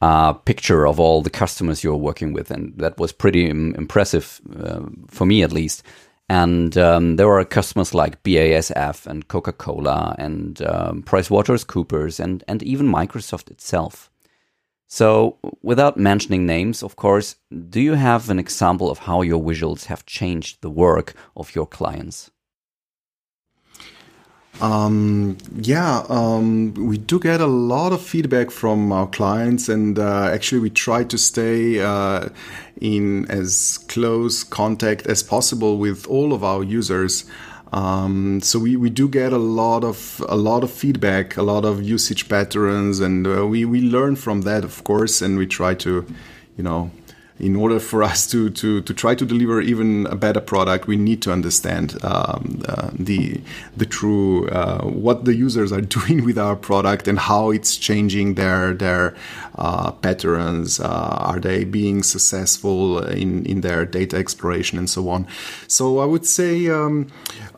[0.00, 4.40] uh, picture of all the customers you're working with, and that was pretty Im- impressive
[4.58, 5.82] uh, for me at least.
[6.28, 12.62] And um, there are customers like BASF and Coca Cola and um, PricewaterhouseCoopers and and
[12.62, 14.10] even Microsoft itself.
[14.90, 17.36] So, without mentioning names, of course,
[17.68, 21.66] do you have an example of how your visuals have changed the work of your
[21.66, 22.30] clients?
[24.60, 30.30] Um, yeah, um, we do get a lot of feedback from our clients, and uh,
[30.32, 32.28] actually, we try to stay uh,
[32.80, 37.24] in as close contact as possible with all of our users.
[37.72, 41.64] Um, so we, we do get a lot of a lot of feedback, a lot
[41.64, 45.74] of usage patterns, and uh, we we learn from that, of course, and we try
[45.74, 46.04] to,
[46.56, 46.90] you know,
[47.40, 50.96] in order for us to, to, to try to deliver even a better product, we
[50.96, 53.40] need to understand um, uh, the
[53.76, 58.34] the true uh, what the users are doing with our product and how it's changing
[58.34, 59.14] their their
[59.56, 60.80] uh, patterns.
[60.80, 65.26] Uh, are they being successful in in their data exploration and so on?
[65.68, 67.06] So I would say, um,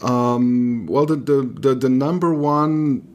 [0.03, 3.07] um, well, the, the the the number one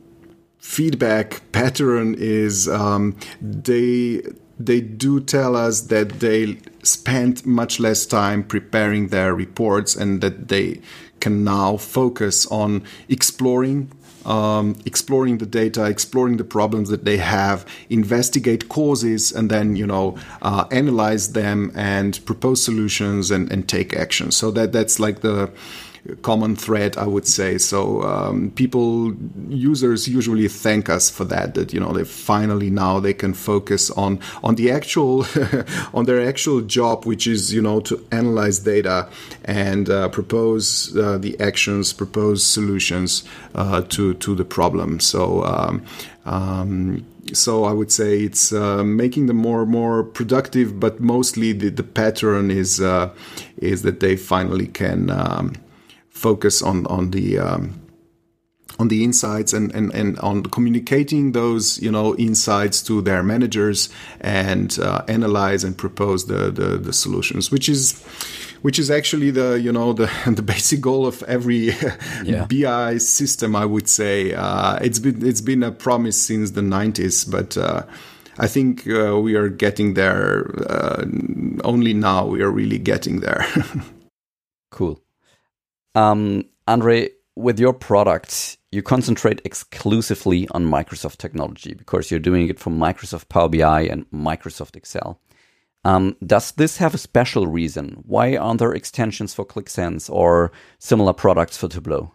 [0.58, 4.24] feedback pattern is um, they
[4.60, 10.48] they do tell us that they spent much less time preparing their reports and that
[10.48, 10.80] they
[11.20, 13.92] can now focus on exploring
[14.26, 19.86] um, exploring the data, exploring the problems that they have, investigate causes, and then you
[19.86, 24.32] know uh, analyze them and propose solutions and, and take action.
[24.32, 25.52] So that that's like the
[26.22, 27.58] common thread, I would say.
[27.58, 29.14] So um, people,
[29.50, 31.56] users usually thank us for that.
[31.56, 35.26] That you know they finally now they can focus on on the actual
[35.94, 39.10] on their actual job, which is you know to analyze data
[39.46, 43.24] and uh, propose uh, the actions, propose solutions
[43.56, 45.00] uh, to to the problem.
[45.00, 45.44] So.
[45.44, 45.86] Um,
[46.26, 51.70] um, so I would say it's uh, making them more more productive, but mostly the,
[51.70, 53.10] the pattern is uh,
[53.58, 55.56] is that they finally can um,
[56.16, 57.86] focus on on the um,
[58.80, 63.90] on the insights and, and, and on communicating those you know insights to their managers
[64.22, 68.02] and uh, analyze and propose the, the, the solutions which is
[68.62, 71.72] which is actually the you know the the basic goal of every
[72.24, 72.46] yeah.
[72.46, 74.34] BI system I would say.
[74.34, 77.84] Uh, it's been it's been a promise since the 90s but uh,
[78.38, 81.06] I think uh, we are getting there uh,
[81.64, 83.46] only now we are really getting there.
[84.72, 85.05] Cool
[85.96, 92.60] um, Andrej, with your product, you concentrate exclusively on Microsoft technology because you're doing it
[92.60, 95.20] for Microsoft Power BI and Microsoft Excel.
[95.84, 98.04] Um, does this have a special reason?
[98.06, 102.12] Why aren't there extensions for Qlik Sense or similar products for Tableau?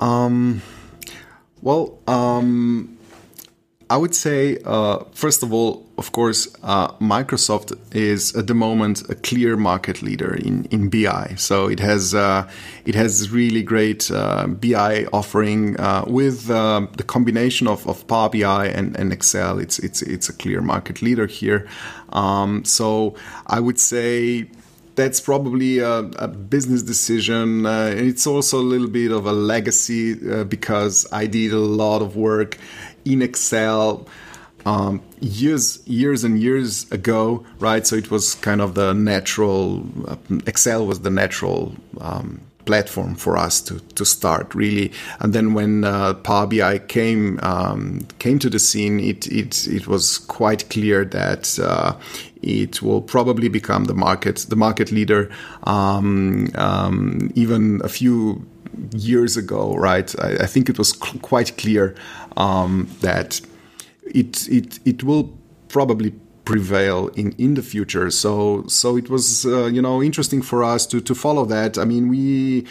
[0.00, 0.60] Um,
[1.60, 2.91] well, um,
[3.92, 9.02] I would say, uh, first of all, of course, uh, Microsoft is at the moment
[9.10, 11.34] a clear market leader in, in BI.
[11.36, 12.48] So it has uh,
[12.86, 18.30] it has really great uh, BI offering uh, with uh, the combination of, of Power
[18.30, 19.58] BI and, and Excel.
[19.58, 21.68] It's it's it's a clear market leader here.
[22.14, 23.14] Um, so
[23.46, 24.48] I would say
[24.94, 27.66] that's probably a, a business decision.
[27.66, 32.02] Uh, it's also a little bit of a legacy uh, because I did a lot
[32.02, 32.58] of work
[33.04, 34.06] in Excel
[34.64, 37.86] um, years, years and years ago, right?
[37.86, 39.84] So it was kind of the natural.
[40.06, 41.74] Uh, Excel was the natural.
[42.00, 47.40] Um, platform for us to, to start really and then when uh, Power BI came
[47.42, 51.96] um, came to the scene it, it it was quite clear that uh,
[52.40, 55.30] it will probably become the market the market leader.
[55.64, 58.44] Um, um, even a few
[58.92, 60.14] years ago, right?
[60.20, 61.94] I, I think it was cl- quite clear
[62.36, 63.40] um, that
[64.04, 65.36] it it it will
[65.68, 66.12] probably
[66.44, 68.10] prevail in in the future.
[68.10, 71.78] So so it was uh, you know interesting for us to to follow that.
[71.78, 72.66] I mean we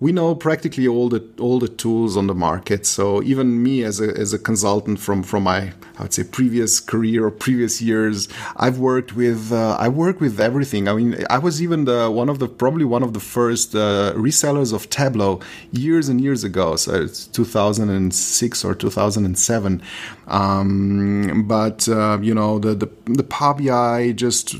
[0.00, 2.86] we know practically all the all the tools on the market.
[2.86, 6.80] So even me as a as a consultant from from my I would say previous
[6.80, 10.88] career or previous years, I've worked with uh, I work with everything.
[10.88, 14.12] I mean, I was even the one of the probably one of the first uh,
[14.16, 15.40] resellers of Tableau
[15.70, 16.76] years and years ago.
[16.76, 19.82] So it's 2006 or 2007.
[20.26, 24.56] Um, but uh, you know the the the Power just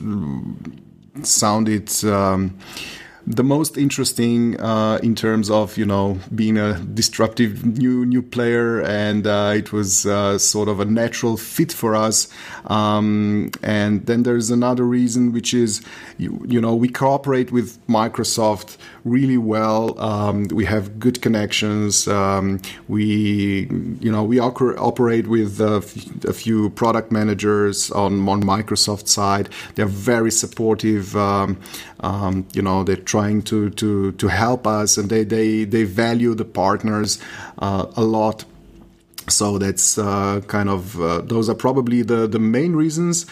[1.23, 2.05] sounded.
[2.05, 2.57] Um,
[3.27, 8.83] the most interesting uh, in terms of you know being a disruptive new new player,
[8.83, 12.29] and uh, it was uh, sort of a natural fit for us.
[12.67, 15.83] Um, and then there's another reason, which is
[16.19, 19.99] you, you know we cooperate with Microsoft really well.
[20.01, 22.09] Um, we have good connections.
[22.09, 23.69] Um, we
[24.01, 29.49] you know we operate with a, f- a few product managers on on Microsoft side.
[29.75, 31.15] They're very supportive.
[31.17, 31.59] Um,
[32.01, 36.35] um, you know they're trying to to to help us, and they they they value
[36.35, 37.19] the partners
[37.59, 38.45] uh, a lot.
[39.27, 43.27] So that's uh, kind of uh, those are probably the the main reasons.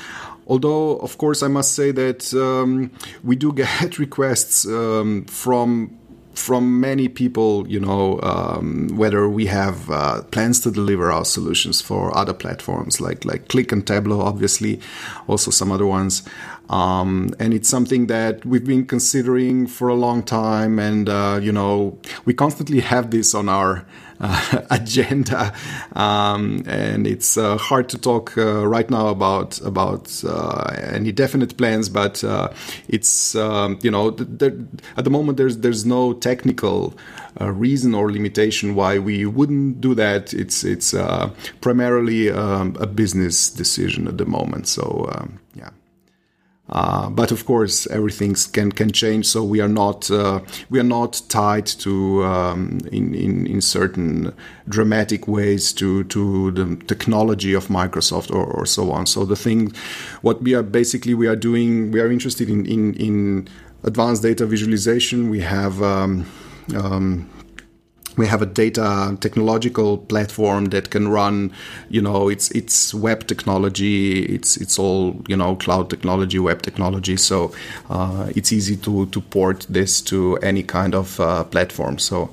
[0.47, 2.91] Although, of course, I must say that um,
[3.23, 5.99] we do get requests um, from
[6.35, 11.83] from many people, you know, um, whether we have uh, plans to deliver our solutions
[11.83, 14.81] for other platforms like like Qlik and Tableau, obviously,
[15.29, 16.23] also some other ones.
[16.71, 20.79] Um, and it's something that we've been considering for a long time.
[20.79, 23.85] And, uh, you know, we constantly have this on our
[24.23, 25.53] uh, agenda.
[25.95, 31.57] Um, and it's uh, hard to talk uh, right now about, about uh, any definite
[31.57, 32.49] plans, but uh,
[32.89, 34.55] it's, um, you know, th-
[34.97, 36.95] at the moment there's, there's no technical
[37.41, 40.33] reason or limitation why we wouldn't do that.
[40.33, 40.95] It's, it's
[41.61, 44.69] primarily um, a business decision at the moment.
[44.69, 45.42] So, um.
[46.73, 49.27] Uh, but of course, everything can can change.
[49.27, 54.33] So we are not uh, we are not tied to um, in, in in certain
[54.69, 59.07] dramatic ways to to the technology of Microsoft or, or so on.
[59.07, 59.75] So the thing,
[60.23, 63.49] what we are basically we are doing, we are interested in in, in
[63.85, 65.29] advanced data visualization.
[65.29, 66.25] We have um,
[66.75, 67.29] um,
[68.17, 71.53] we have a data technological platform that can run
[71.89, 77.17] you know it's it's web technology it's it's all you know cloud technology web technology.
[77.17, 77.53] So
[77.91, 81.99] uh, it's easy to to port this to any kind of uh, platform.
[81.99, 82.31] So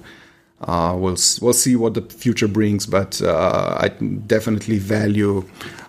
[0.61, 3.89] uh, we'll we'll see what the future brings but uh, I
[4.27, 5.45] definitely value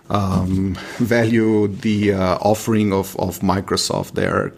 [0.09, 4.53] um, value the uh, offering of, of Microsoft there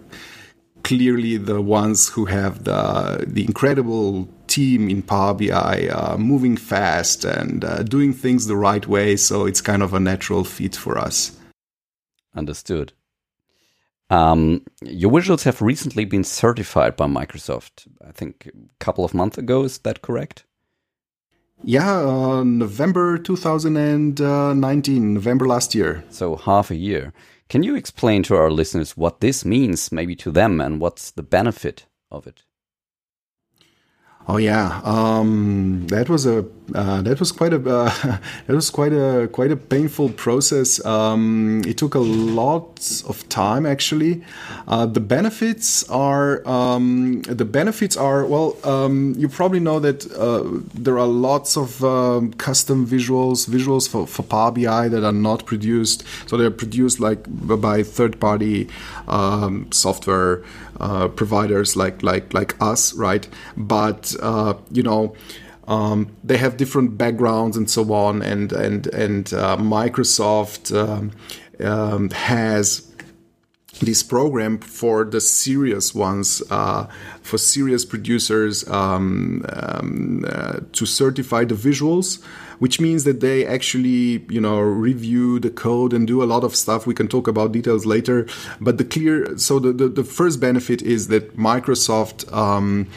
[0.84, 7.26] clearly the ones who have the the incredible team in Power BI uh, moving fast
[7.26, 9.16] and uh, doing things the right way.
[9.16, 11.38] So it's kind of a natural fit for us.
[12.36, 12.94] Understood.
[14.10, 17.88] Um, your visuals have recently been certified by Microsoft.
[18.08, 19.64] I think a couple of months ago.
[19.64, 20.46] Is that correct?
[21.64, 26.04] Yeah, uh, November 2019, November last year.
[26.10, 27.14] So half a year.
[27.50, 31.24] Can you explain to our listeners what this means, maybe to them, and what's the
[31.24, 32.44] benefit of it?
[34.26, 37.90] Oh yeah, um, that was a uh, that was quite a uh,
[38.48, 40.84] that was quite a quite a painful process.
[40.86, 44.24] Um, it took a lot of time actually.
[44.66, 48.56] Uh, the benefits are um, the benefits are well.
[48.64, 50.44] Um, you probably know that uh,
[50.74, 55.46] there are lots of um, custom visuals visuals for, for Power BI that are not
[55.46, 56.06] produced.
[56.28, 58.70] So they're produced like by third party
[59.10, 60.44] um, software
[60.84, 63.28] uh, providers like like like us, right?
[63.58, 65.16] But uh, you know.
[65.66, 71.12] Um, they have different backgrounds and so on, and and and uh, Microsoft um,
[71.66, 72.94] um, has
[73.80, 76.88] this program for the serious ones, uh,
[77.22, 82.22] for serious producers um, um, uh, to certify the visuals
[82.60, 86.56] which means that they actually, you know, review the code and do a lot of
[86.56, 86.86] stuff.
[86.88, 88.28] We can talk about details later.
[88.60, 92.88] But the clear, so the, the, the first benefit is that Microsoft um,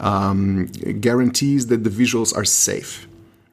[0.00, 0.66] um,
[1.00, 3.06] guarantees that the visuals are safe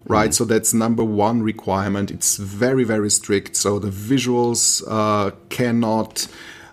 [0.09, 0.29] right?
[0.29, 0.33] Mm.
[0.33, 2.11] So that's number one requirement.
[2.11, 3.55] It's very, very strict.
[3.55, 6.27] So the visuals uh, cannot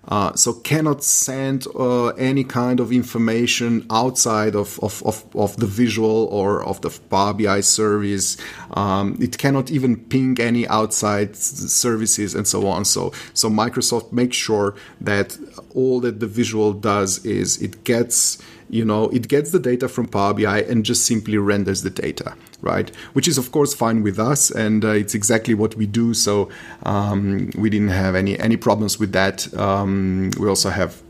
[0.09, 5.67] uh, so cannot send uh, any kind of information outside of, of, of, of, the
[5.67, 8.37] visual or of the Power BI service.
[8.73, 12.85] Um, it cannot even ping any outside services and so on.
[12.85, 15.39] So, so Microsoft makes sure that
[15.75, 18.39] all that the visual does is it gets
[18.75, 22.35] you know it gets the data from Power BI and just simply renders the data
[22.65, 22.91] right?
[23.13, 26.15] Which is of course fine with us, and uh, it's exactly what we do.
[26.15, 26.49] So
[26.85, 29.55] um, we didn't have any any problems with that.
[29.57, 31.03] Um, we also have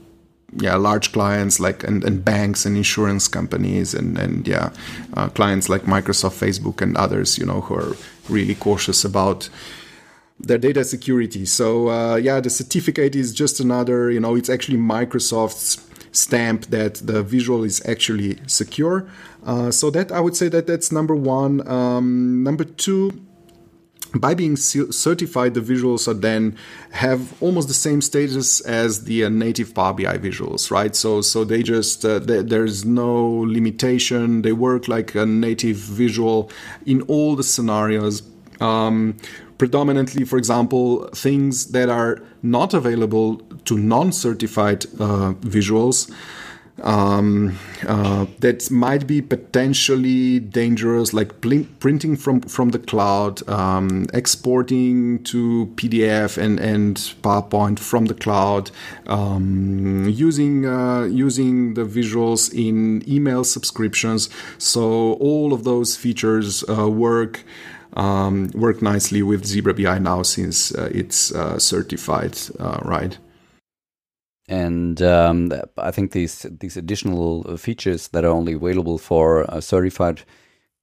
[0.61, 4.71] yeah large clients like and, and banks and insurance companies and and yeah
[5.17, 7.39] uh, clients like Microsoft, Facebook, and others.
[7.39, 7.97] You know who are
[8.29, 9.49] really cautious about
[10.41, 11.47] their data security.
[11.47, 14.11] So uh, yeah, the certificate is just another.
[14.11, 15.77] You know, it's actually Microsoft's
[16.15, 19.07] stamp that the visual is actually secure.
[19.45, 21.67] Uh, so that I would say that that's number one.
[21.69, 23.13] Um, number two,
[24.15, 26.57] by being certified, the visuals are then
[26.93, 30.95] have almost the same status as the uh, native Power BI visuals, right?
[30.95, 34.43] So, so they just uh, they, there's no limitation.
[34.43, 36.51] They work like a native visual
[36.87, 38.23] in all the scenarios.
[38.61, 39.17] Um,
[39.59, 46.11] predominantly, for example, things that are not available to non-certified uh, visuals
[46.83, 47.57] um,
[47.87, 55.73] uh, that might be potentially dangerous, like printing from from the cloud, um, exporting to
[55.77, 58.71] PDF and and PowerPoint from the cloud,
[59.07, 64.29] um, using uh, using the visuals in email subscriptions.
[64.59, 67.45] So all of those features uh, work.
[67.97, 72.37] Um, work nicely with Zebra BI now since uh, it's uh, certified,
[72.83, 73.17] right?
[74.49, 80.23] And um, I think these these additional features that are only available for uh, certified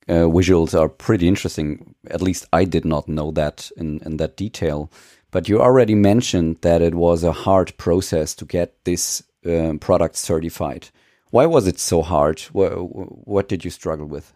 [0.08, 1.96] uh, visuals are pretty interesting.
[2.10, 4.92] At least I did not know that in, in that detail.
[5.32, 10.18] But you already mentioned that it was a hard process to get this uh, product
[10.18, 10.90] certified.
[11.30, 12.42] Why was it so hard?
[12.52, 14.34] What, what did you struggle with?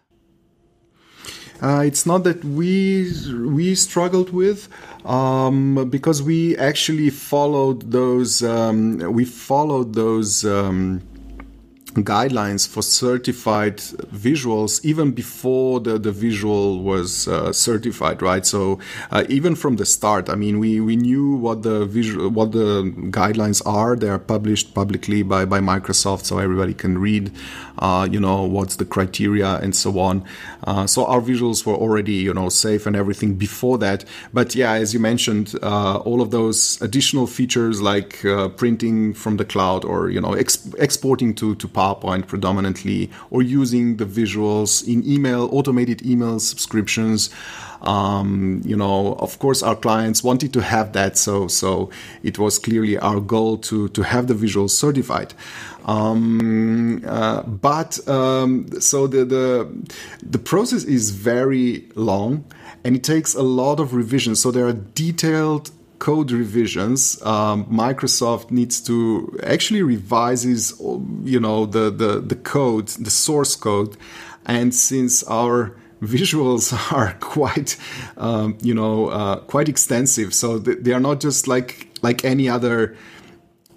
[1.62, 3.10] Uh, it's not that we
[3.46, 4.68] we struggled with
[5.06, 11.00] um, because we actually followed those um, we followed those um,
[12.04, 18.46] guidelines for certified visuals even before the, the visual was uh, certified right?
[18.46, 18.78] So
[19.10, 22.82] uh, even from the start i mean we, we knew what the visual what the
[23.10, 23.96] guidelines are.
[23.96, 27.32] They are published publicly by, by microsoft so everybody can read
[27.78, 30.24] uh, you know what's the criteria and so on.
[30.64, 34.04] Uh, so our visuals were already you know safe and everything before that.
[34.32, 39.36] But yeah as you mentioned uh, all of those additional features like uh, printing from
[39.36, 44.86] the cloud or you know exp- exporting to to PowerPoint predominantly, or using the visuals
[44.86, 47.30] in email, automated email subscriptions.
[47.82, 51.90] Um, you know, of course, our clients wanted to have that, so so
[52.22, 55.34] it was clearly our goal to to have the visuals certified.
[55.84, 59.68] Um, uh, but um, so the, the
[60.22, 62.44] the process is very long
[62.82, 64.34] and it takes a lot of revision.
[64.36, 70.74] So there are detailed code revisions, um, Microsoft needs to actually revises,
[71.24, 73.96] you know, the, the, the code, the source code.
[74.44, 77.76] And since our visuals are quite,
[78.16, 82.94] um, you know, uh, quite extensive, so they are not just like like any other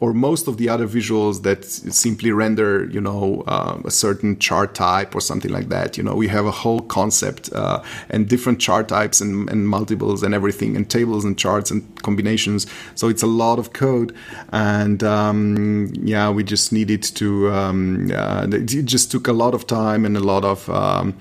[0.01, 4.73] or most of the other visuals that simply render, you know, uh, a certain chart
[4.73, 5.97] type or something like that.
[5.97, 10.23] You know, we have a whole concept uh, and different chart types and, and, multiples
[10.23, 12.65] and everything, and tables and charts and combinations.
[12.95, 14.15] So it's a lot of code,
[14.51, 17.51] and um, yeah, we just needed to.
[17.51, 21.13] Um, uh, it just took a lot of time and a lot of um,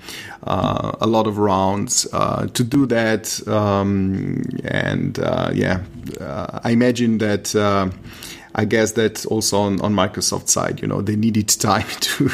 [0.43, 5.83] uh, a lot of rounds uh, to do that, um, and uh, yeah,
[6.63, 7.53] I imagine that.
[8.55, 12.29] I guess that also on, on Microsoft side, you know, they needed time to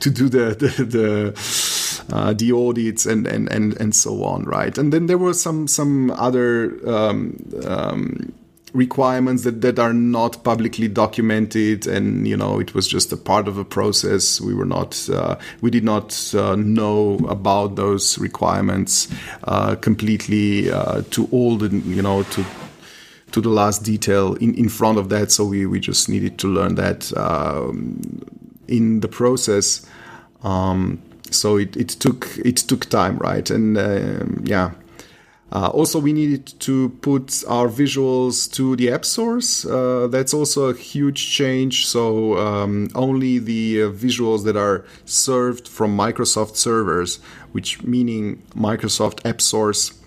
[0.00, 4.76] to do the the, the, uh, the audits and, and, and, and so on, right?
[4.78, 7.36] And then there were some some other um,
[7.66, 8.32] um,
[8.72, 13.48] requirements that, that are not publicly documented and you know it was just a part
[13.48, 19.08] of a process we were not uh, we did not uh, know about those requirements
[19.44, 22.44] uh, completely uh, to all the you know to
[23.32, 25.30] to the last detail in, in front of that.
[25.30, 28.22] So we, we just needed to learn that um,
[28.66, 29.86] in the process.
[30.42, 33.48] Um, so it, it took it took time, right?
[33.50, 34.72] And um, yeah.
[35.50, 39.64] Uh, also, we needed to put our visuals to the app source.
[39.64, 41.86] Uh, that's also a huge change.
[41.86, 47.18] So um, only the uh, visuals that are served from Microsoft servers,
[47.52, 49.97] which meaning Microsoft App Source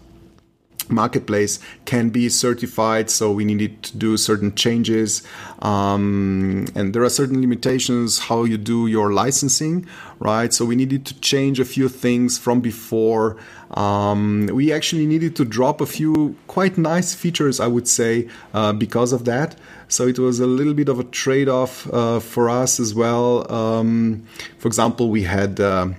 [0.89, 5.23] marketplace can be certified so we needed to do certain changes.
[5.59, 9.87] Um, and there are certain limitations how you do your licensing
[10.21, 10.53] right?
[10.53, 13.37] So we needed to change a few things from before.
[13.71, 18.71] Um, we actually needed to drop a few quite nice features i would say uh,
[18.71, 19.55] because of that.
[19.87, 23.51] So it was a little bit of a trade-off uh, for us as well.
[23.51, 24.23] Um,
[24.59, 25.89] for example we had uh,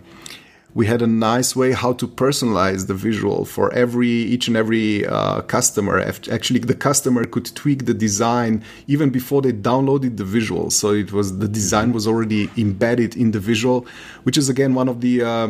[0.74, 5.06] we had a nice way how to personalize the visual for every each and every
[5.06, 6.00] uh, customer.
[6.00, 10.70] Actually the customer could tweak the design even before they downloaded the visual.
[10.70, 13.86] So it was the design was already embedded in the visual
[14.22, 15.48] which is again one of the uh,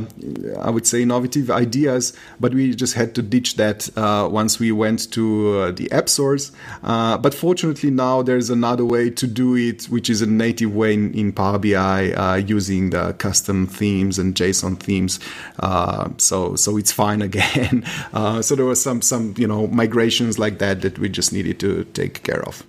[0.61, 2.12] i would say innovative ideas.
[2.41, 6.09] But we just had to ditch that uh, once we went to uh, the app
[6.09, 6.51] source
[6.83, 10.95] uh, but fortunately now there's another way to do it which is a native way
[10.95, 15.12] in, in power bi uh, using the custom themes and json themes
[15.61, 17.85] uh, so so it's fine again.
[18.13, 21.59] Uh, so there was some some you know migrations like that that we just needed
[21.61, 22.65] to take care of.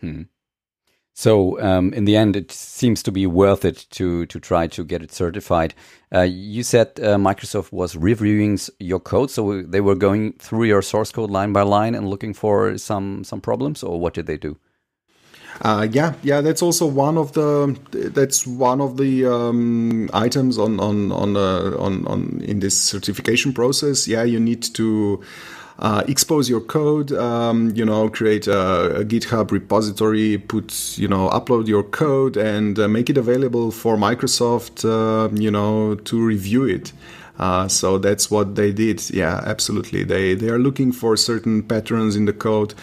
[0.00, 0.22] Hmm.
[1.14, 4.84] So um, in the end, it seems to be worth it to to try to
[4.84, 5.74] get it certified.
[6.14, 10.82] Uh, you said uh, Microsoft was reviewing your code, so they were going through your
[10.82, 14.38] source code line by line and looking for some some problems, or what did they
[14.38, 14.58] do?
[15.62, 20.80] Uh, yeah, yeah, that's also one of the that's one of the um, items on
[20.80, 24.08] on on, uh, on on in this certification process.
[24.08, 25.22] Yeah, you need to.
[25.78, 31.28] Uh, expose your code, um, you know, create a, a, GitHub repository, put, you know,
[31.30, 36.66] upload your code and uh, make it available for Microsoft, uh, you know, to review
[36.66, 36.92] it.
[37.38, 39.10] Uh, so that's what they did.
[39.10, 40.04] Yeah, absolutely.
[40.04, 42.74] They they are looking for certain patterns in the code.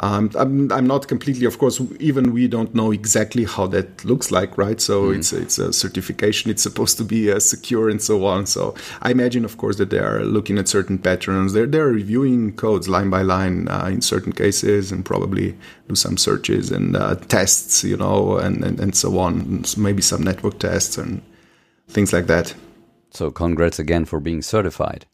[0.00, 4.32] Um, I'm, I'm, not completely, of course, even we don't know exactly how that looks
[4.32, 4.80] like, right?
[4.80, 5.16] So mm.
[5.16, 6.50] it's it's a certification.
[6.50, 8.46] It's supposed to be uh, secure and so on.
[8.46, 11.52] So I imagine, of course, that they are looking at certain patterns.
[11.52, 15.56] They're they're reviewing codes line by line uh, in certain cases and probably
[15.88, 19.64] do some searches and uh, tests, you know, and, and and so on.
[19.76, 21.22] Maybe some network tests and
[21.88, 22.52] things like that.
[23.10, 25.06] So congrats again for being certified.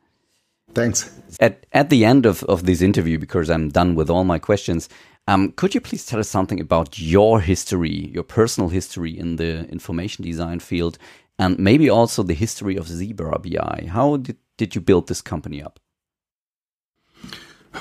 [0.74, 1.10] Thanks.
[1.40, 4.88] At at the end of, of this interview, because I'm done with all my questions,
[5.26, 9.68] um, could you please tell us something about your history, your personal history in the
[9.68, 10.98] information design field,
[11.38, 13.88] and maybe also the history of Zebra BI?
[13.88, 15.78] How did, did you build this company up?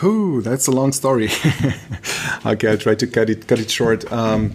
[0.03, 1.29] Ooh, that's a long story.
[2.45, 4.11] okay, I'll try to cut it cut it short.
[4.11, 4.53] Um,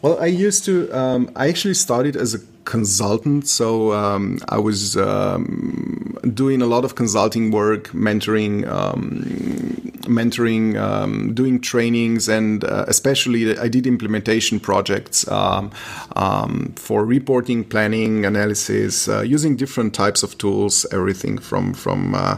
[0.00, 0.90] well, I used to.
[0.92, 6.84] Um, I actually started as a consultant, so um, I was um, doing a lot
[6.84, 9.22] of consulting work, mentoring, um,
[10.02, 15.70] mentoring, um, doing trainings, and uh, especially I did implementation projects um,
[16.76, 22.36] for reporting, planning, analysis, uh, using different types of tools, everything from from uh,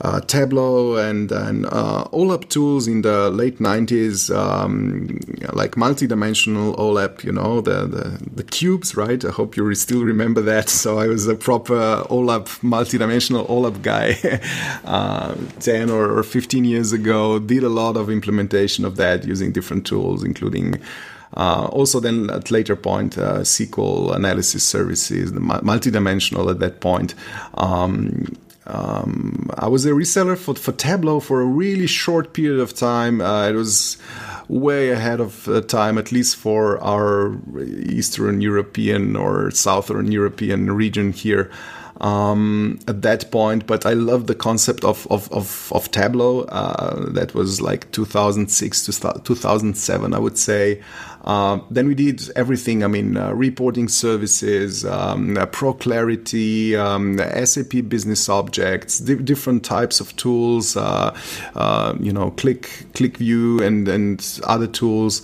[0.00, 5.20] uh, Tableau and, and uh, OLAP tools in the late 90s, um,
[5.52, 9.24] like multidimensional OLAP, you know, the, the, the, cubes, right?
[9.24, 10.68] I hope you still remember that.
[10.84, 14.18] So I was a proper OLAP, multidimensional OLAP guy
[14.84, 19.86] uh, 10 or 15 years ago, did a lot of implementation of that using different
[19.86, 20.78] tools, including
[21.36, 27.14] uh, also, then at later point, uh, SQL analysis services, the multidimensional at that point.
[27.54, 28.36] Um,
[28.66, 33.20] um, I was a reseller for, for Tableau for a really short period of time.
[33.20, 33.98] Uh, it was
[34.48, 41.12] way ahead of uh, time, at least for our Eastern European or Southern European region
[41.12, 41.50] here.
[42.00, 46.40] Um, at that point, but I love the concept of of of, of Tableau.
[46.40, 50.82] Uh, that was like 2006 to 2007, I would say.
[51.24, 52.84] Uh, then we did everything.
[52.84, 59.64] I mean, uh, reporting services, um, uh, Pro Clarity, um, SAP Business Objects, di- different
[59.64, 60.76] types of tools.
[60.76, 61.16] Uh,
[61.54, 65.22] uh, you know, Qlik QlikView and and other tools.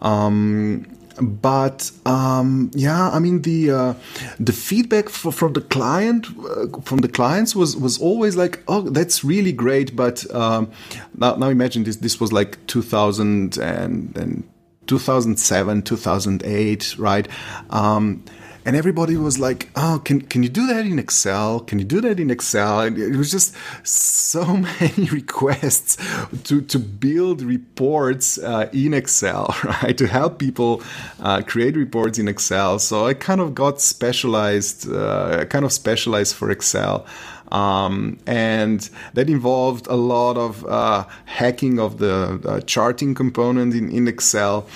[0.00, 0.86] Um,
[1.20, 3.94] but um, yeah, I mean the uh,
[4.38, 8.82] the feedback for, from the client uh, from the clients was was always like, oh,
[8.82, 9.96] that's really great.
[9.96, 10.70] But um,
[11.16, 14.44] now, now imagine this this was like 2000 and, and
[14.86, 17.28] 2007, 2008, right?
[17.70, 18.24] Um,
[18.66, 21.60] and everybody was like, "Oh, can can you do that in Excel?
[21.60, 24.44] Can you do that in Excel?" And it was just so
[24.80, 25.96] many requests
[26.44, 29.96] to to build reports uh, in Excel, right?
[29.96, 30.82] To help people
[31.20, 32.80] uh, create reports in Excel.
[32.80, 37.06] So I kind of got specialized, uh, kind of specialized for Excel.
[37.52, 43.90] Um, and that involved a lot of uh, hacking of the uh, charting component in,
[43.90, 44.66] in Excel.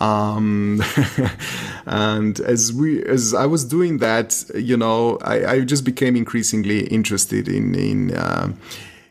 [0.00, 0.82] Um,
[1.86, 6.86] and as we, as I was doing that, you know, I, I just became increasingly
[6.86, 8.52] interested in in uh,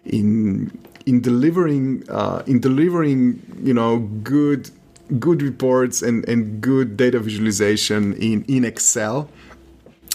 [0.05, 0.71] in
[1.05, 4.69] in delivering uh, in delivering, you know, good
[5.17, 9.27] good reports and, and good data visualization in, in Excel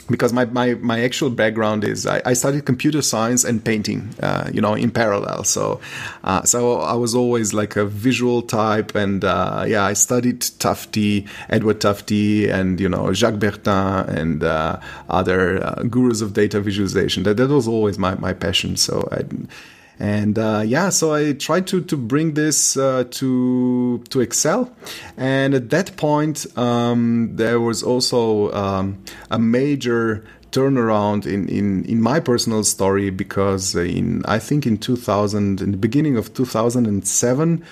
[0.08, 4.50] because my, my, my actual background is I, I studied computer science and painting, uh,
[4.52, 5.44] you know, in parallel.
[5.44, 5.80] So,
[6.24, 11.26] uh, so I was always like a visual type, and uh, yeah, I studied Tufte,
[11.48, 17.22] Edward Tufte, and you know Jacques Bertin and uh, other uh, gurus of data visualization.
[17.22, 18.76] That that was always my, my passion.
[18.76, 19.22] So I
[19.98, 24.74] and uh, yeah so i tried to to bring this uh, to to excel
[25.16, 28.98] and at that point um, there was also um,
[29.30, 30.24] a major
[30.54, 35.76] turnaround in, in, in my personal story because in I think in 2000 in the
[35.76, 37.64] beginning of 2007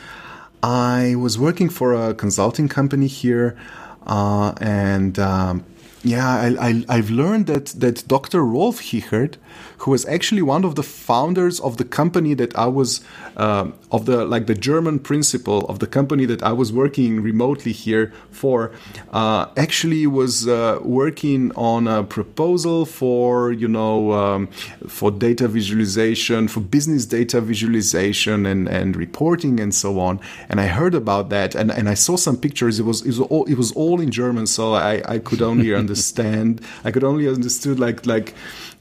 [0.64, 3.56] I was working for a consulting company here
[4.04, 5.64] uh, and um,
[6.02, 8.44] yeah I, I, have learned that that Dr.
[8.44, 9.38] Rolf Hichert
[9.78, 13.00] who was actually one of the founders of the company that I was
[13.36, 17.72] uh, of the like the German principal of the company that I was working remotely
[17.72, 18.72] here for.
[19.12, 24.46] Uh, actually, was uh, working on a proposal for you know um,
[24.86, 30.20] for data visualization, for business data visualization and and reporting and so on.
[30.48, 32.78] And I heard about that and, and I saw some pictures.
[32.78, 35.74] It was it was all, it was all in German, so I I could only
[35.82, 36.61] understand.
[36.84, 38.34] I could only understood like like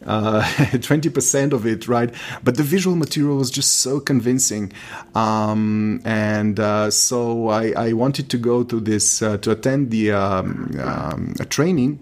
[0.05, 2.13] uh, 20% of it, right?
[2.43, 4.71] But the visual material was just so convincing.
[5.15, 10.11] Um, and uh, so I, I, wanted to go to this, uh, to attend the
[10.11, 11.99] um, um, training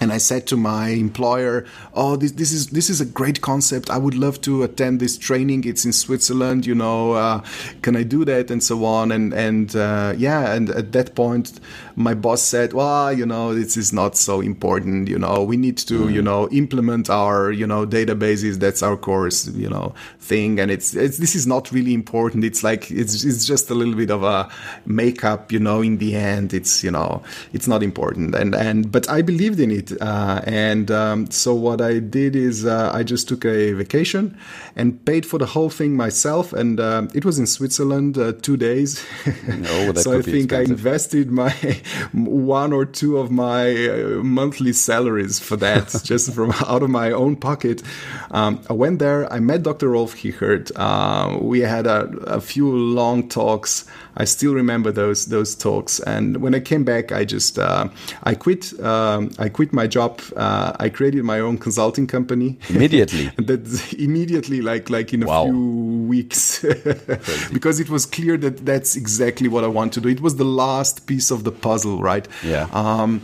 [0.00, 1.64] and I said to my employer,
[1.94, 3.90] "Oh, this, this is this is a great concept.
[3.90, 5.64] I would love to attend this training.
[5.64, 6.66] It's in Switzerland.
[6.66, 7.44] You know, uh,
[7.82, 9.12] can I do that?" And so on.
[9.12, 11.60] And and uh, yeah, and at that point,
[11.96, 15.08] my boss said, "Well, you know, this is not so important.
[15.08, 16.12] You know, we need to, mm.
[16.12, 18.56] you know, implement our, you know, databases.
[18.58, 20.58] That's our course, you know, thing.
[20.58, 22.44] And it's, it's this is not really important.
[22.44, 24.48] It's like it's it's just a little bit of a
[24.86, 25.80] makeup, you know.
[25.82, 27.22] In the end, it's you know,
[27.52, 28.34] it's not important.
[28.34, 29.91] And and but I believed in it.
[30.00, 34.36] Uh, and um, so what I did is uh, I just took a vacation
[34.76, 36.52] and paid for the whole thing myself.
[36.52, 39.04] And uh, it was in Switzerland, uh, two days.
[39.26, 40.52] Oh, so I think expensive.
[40.52, 41.50] I invested my
[42.12, 47.12] one or two of my uh, monthly salaries for that, just from out of my
[47.12, 47.82] own pocket.
[48.30, 49.30] Um, I went there.
[49.32, 49.90] I met Dr.
[49.90, 50.70] Rolf Hichert.
[50.76, 53.84] Uh, we had a, a, few long talks.
[54.16, 56.00] I still remember those those talks.
[56.00, 57.88] And when I came back, I just uh,
[58.24, 58.78] I quit.
[58.80, 60.20] Um, I quit my job.
[60.36, 63.30] Uh, I created my own consulting company immediately.
[63.36, 65.44] that immediately, like like in a wow.
[65.44, 66.62] few weeks,
[67.52, 70.08] because it was clear that that's exactly what I want to do.
[70.08, 72.26] It was the last piece of the puzzle, right?
[72.42, 72.68] Yeah.
[72.72, 73.22] Um,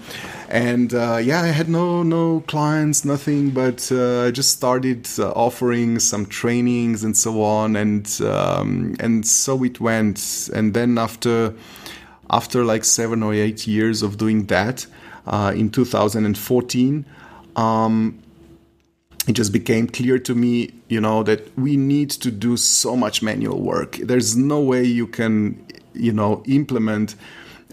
[0.48, 5.30] and uh, yeah, I had no no clients, nothing, but uh, I just started uh,
[5.32, 10.48] offering some trainings and so on, and um, and so it went.
[10.54, 11.54] And then after
[12.30, 14.86] after like seven or eight years of doing that,
[15.28, 17.04] uh, in 2014.
[17.56, 18.18] Um,
[19.26, 23.22] it just became clear to me, you know, that we need to do so much
[23.22, 23.96] manual work.
[23.96, 27.14] There's no way you can, you know, implement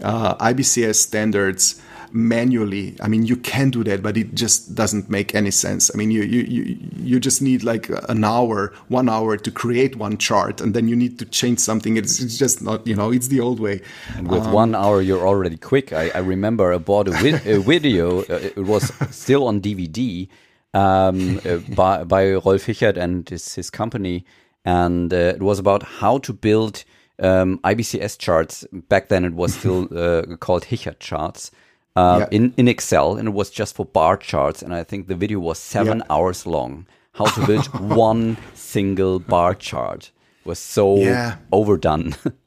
[0.02, 1.80] uh, IBCS standards
[2.16, 2.96] manually.
[3.00, 5.90] I mean, you can do that, but it just doesn't make any sense.
[5.94, 9.96] I mean, you you you, you just need like an hour, one hour to create
[9.96, 11.96] one chart, and then you need to change something.
[11.96, 13.82] It's, it's just not, you know, it's the old way.
[14.16, 15.92] And with um, one hour, you're already quick.
[15.92, 18.22] I, I remember I bought a, vid a video.
[18.22, 20.28] Uh, it was still on DVD
[20.74, 24.24] um, uh, by by Rolf Hichert and his, his company,
[24.64, 26.84] and uh, it was about how to build.
[27.18, 31.50] Um, IBCS charts back then it was still uh, called Hichert charts
[31.96, 32.36] uh, yeah.
[32.36, 34.62] in in Excel, and it was just for bar charts.
[34.62, 36.14] And I think the video was seven yeah.
[36.14, 36.86] hours long.
[37.12, 37.66] How to build
[37.96, 40.12] one single bar chart
[40.44, 40.98] was so
[41.50, 42.14] overdone.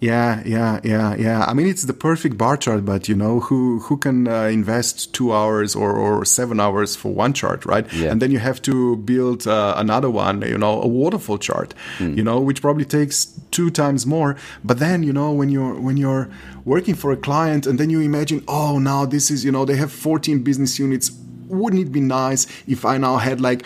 [0.00, 1.44] Yeah, yeah, yeah, yeah.
[1.46, 5.14] I mean, it's the perfect bar chart, but you know, who who can uh, invest
[5.14, 7.90] two hours or, or seven hours for one chart, right?
[7.94, 8.10] Yeah.
[8.10, 12.22] And then you have to build uh, another one, you know, a waterfall chart, you
[12.22, 14.36] know, which probably takes two times more.
[14.62, 16.28] But then, you know, when you're when you're
[16.64, 19.76] working for a client, and then you imagine, oh, now this is, you know, they
[19.76, 21.10] have 14 business units.
[21.48, 23.64] Wouldn't it be nice if I now had like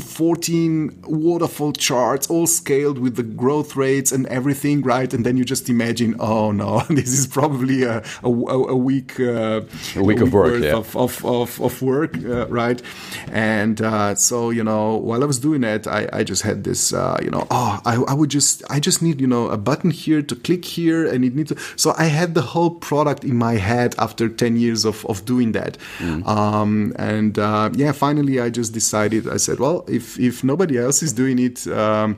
[0.00, 5.12] 14 waterfall charts all scaled with the growth rates and everything right?
[5.12, 9.62] And then you just imagine oh no this is probably a, a, a week uh,
[9.96, 10.76] A week of work, yeah.
[10.76, 12.80] of, of, of, of work uh, right?
[13.28, 16.92] And uh, so you know while I was doing that I, I just had this
[16.92, 19.90] uh, you know oh I, I would just I just need you know a button
[19.90, 23.36] here to click here and it needs to so I had the whole product in
[23.36, 25.78] my head after 10 years of, of doing that.
[26.26, 31.02] Um, and uh, yeah finally I just decided I said well if if nobody else
[31.02, 32.16] is doing it um,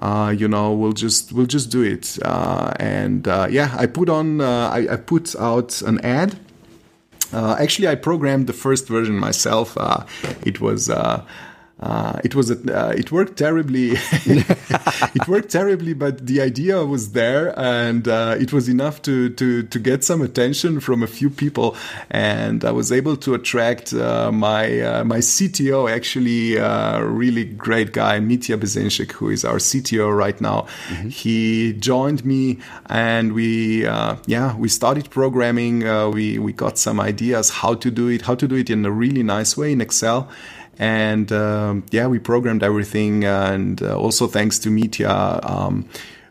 [0.00, 4.08] uh, you know we'll just we'll just do it uh, and uh, yeah I put
[4.08, 6.30] on uh, I, I put out an ad
[7.32, 9.76] uh, actually, I programmed the first version myself.
[9.76, 10.04] Uh,
[10.46, 10.88] it was.
[11.84, 13.90] Uh, it was a, uh, it worked terribly.
[13.92, 19.64] it worked terribly, but the idea was there, and uh, it was enough to, to
[19.64, 21.76] to get some attention from a few people,
[22.10, 27.92] and I was able to attract uh, my uh, my CTO, actually a really great
[27.92, 30.66] guy, Mitja Bezenshik, who is our CTO right now.
[31.10, 35.86] He joined me, and we uh, yeah we started programming.
[35.86, 38.86] Uh, we we got some ideas how to do it, how to do it in
[38.86, 40.30] a really nice way in Excel
[40.78, 43.24] and um, yeah, we programmed everything.
[43.24, 45.88] And uh, also thanks to Mitja, um,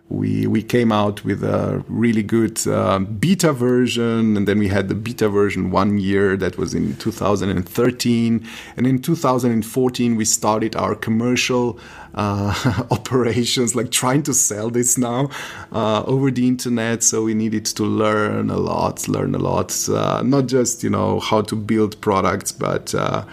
[0.10, 4.88] we we came out with a really good um, beta version, and then we had
[4.88, 10.94] the beta version one year that was in 2013, and in 2014 we started our
[10.94, 11.80] commercial
[12.14, 15.30] uh, operations, like trying to sell this now
[15.72, 17.02] uh, over the internet.
[17.02, 21.22] So we needed to learn a lot, learn a lot, uh, not just you know
[21.22, 23.26] how to build products, but uh,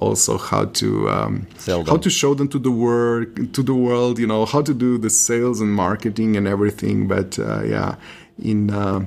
[0.00, 4.26] also how to um, how to show them to the world to the world you
[4.26, 7.08] know how to do the sales and marketing and everything.
[7.08, 7.96] But uh, yeah
[8.42, 9.06] in uh,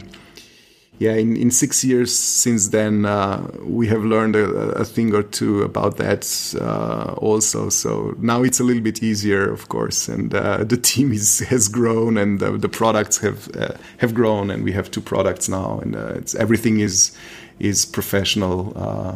[0.97, 5.23] yeah in, in six years since then uh, we have learned a, a thing or
[5.23, 6.23] two about that
[6.61, 7.69] uh, also.
[7.69, 11.67] So now it's a little bit easier of course and uh, the team is has
[11.67, 15.79] grown and the, the products have uh, have grown and we have two products now
[15.79, 17.11] and uh, it's everything is
[17.59, 19.15] is professional uh,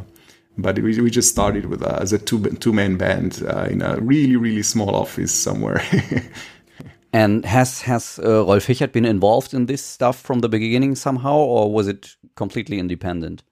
[0.62, 3.82] but we, we just started with uh, as a two two man band uh, in
[3.82, 5.84] a really really small office somewhere.
[7.14, 11.38] And has has uh, Rolf Hichert been involved in this stuff from the beginning somehow,
[11.38, 13.44] or was it completely independent?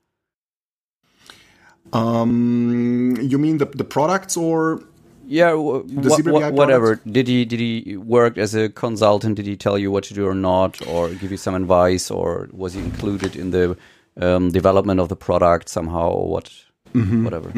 [1.94, 4.82] um, you mean the the products or?
[5.26, 7.02] Yeah, w- The wha- Zebra whatever.
[7.06, 9.36] Did he did he work as a consultant?
[9.38, 12.50] Did he tell you what to do or not, or give you some advice, or
[12.54, 13.78] was he included in the
[14.22, 16.52] um, development of the product somehow, or what?
[16.98, 17.24] Mm-hmm.
[17.24, 17.52] Whatever.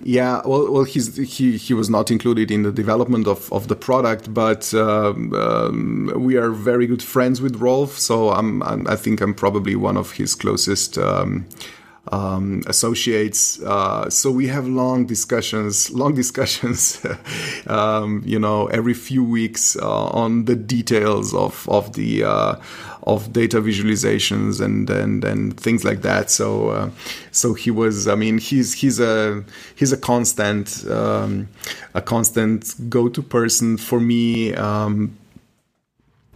[0.00, 3.74] Yeah, well, well, he's he he was not included in the development of, of the
[3.74, 8.94] product, but um, um, we are very good friends with Rolf, so I'm, I'm I
[8.94, 10.98] think I'm probably one of his closest.
[10.98, 11.46] Um,
[12.12, 13.60] um, associates.
[13.62, 17.04] Uh, so we have long discussions, long discussions,
[17.66, 22.56] um, you know, every few weeks uh, on the details of of the uh,
[23.08, 26.30] of data visualizations and and and things like that.
[26.30, 26.90] So uh,
[27.30, 28.06] so he was.
[28.06, 29.42] I mean, he's he's a
[29.74, 31.48] he's a constant um,
[31.94, 34.54] a constant go to person for me.
[34.54, 35.16] Um,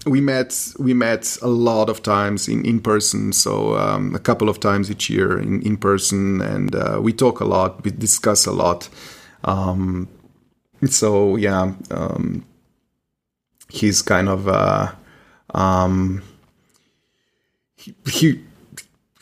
[0.06, 4.48] we met we met a lot of times in in person so um, a couple
[4.48, 8.44] of times each year in in person and uh, we talk a lot we discuss
[8.44, 8.88] a lot
[9.44, 10.08] um,
[10.86, 12.44] so yeah um,
[13.68, 14.90] he's kind of uh,
[15.54, 16.20] um,
[17.82, 18.40] he, he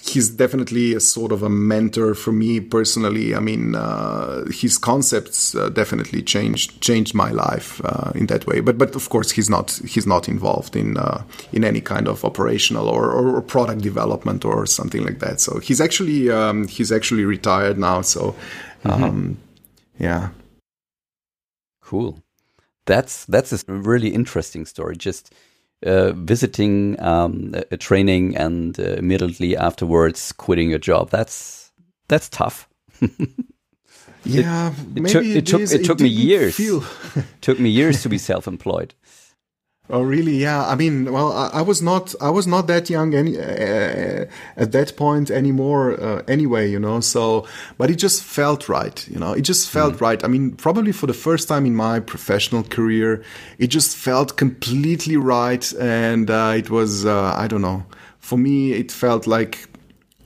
[0.02, 3.34] he's definitely a sort of a mentor for me personally.
[3.34, 8.61] I mean, uh, his concepts uh, definitely changed changed my life uh, in that way.
[8.61, 12.24] But but of course, he's not he's not involved in uh, in any kind of
[12.24, 15.40] operational or, or product development or something like that.
[15.40, 18.02] So he's actually um, he's actually retired now.
[18.02, 18.34] So
[18.84, 19.38] um,
[19.98, 20.30] yeah.
[21.82, 22.22] Cool.
[22.86, 24.96] That's that's a really interesting story.
[24.96, 25.34] Just
[25.87, 31.11] uh, visiting um, a, training and uh, immediately afterwards quitting your job.
[31.11, 31.72] That's
[32.09, 32.68] that's tough.
[34.22, 35.72] Yeah, it maybe took- it took- is.
[35.72, 36.55] it took me years.
[37.41, 38.95] Took me years to be self-employed.
[39.93, 40.36] Oh, really?
[40.36, 40.64] Yeah.
[40.66, 44.26] I mean, well, I, I was not, I was not that young any, uh,
[44.57, 49.18] at that point anymore, uh, anyway, you know, so, but it just felt right, you
[49.18, 50.01] know, it just felt mm.
[50.01, 50.22] right.
[50.24, 53.24] I mean, probably for the first time in my professional career,
[53.59, 55.72] it just felt completely right.
[55.74, 57.84] And, uh, it was, uh, I don't know,
[58.20, 59.70] for me, it felt like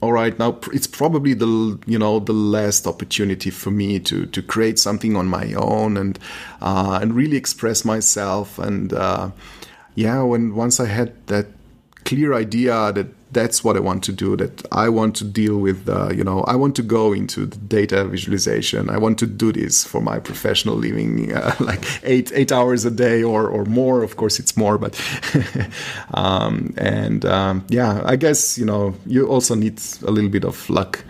[0.04, 4.42] all right now it's probably the you know the last opportunity for me to to
[4.42, 6.18] create something on my own and
[6.60, 8.58] uh, and really express myself.
[8.58, 9.30] And uh,
[9.94, 11.46] yeah when once I had that
[12.04, 14.36] clear idea that that's what I want to do.
[14.36, 17.56] That I want to deal with, uh, you know, I want to go into the
[17.56, 18.88] data visualization.
[18.88, 22.90] I want to do this for my professional living, uh, like eight eight hours a
[22.90, 24.02] day or or more.
[24.02, 24.98] Of course, it's more, but
[26.14, 30.70] um, and um, yeah, I guess you know you also need a little bit of
[30.70, 31.04] luck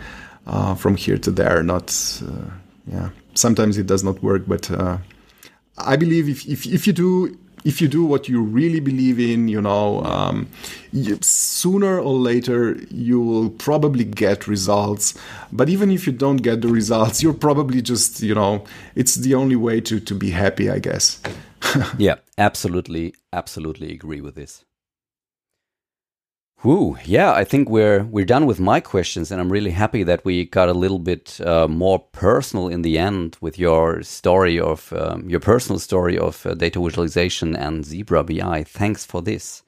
[0.46, 1.62] uh, from here to there.
[1.62, 1.92] Not
[2.26, 2.50] uh,
[2.86, 4.98] yeah, sometimes it does not work, but uh,
[5.78, 9.48] I believe if if if you do if you do what you really believe in,
[9.48, 10.48] you know, um,
[10.92, 15.14] you, sooner or later you will probably get results.
[15.50, 19.34] But even if you don't get the results, you're probably just, you know, it's the
[19.34, 21.20] only way to to be happy, I guess.
[21.98, 24.64] yeah, absolutely, absolutely agree with this.
[26.64, 30.24] Whew, yeah, I think we're we're done with my questions, and I'm really happy that
[30.24, 34.90] we got a little bit uh, more personal in the end with your story of
[34.94, 38.64] um, your personal story of uh, data visualization and Zebra BI.
[38.64, 39.62] Thanks for this.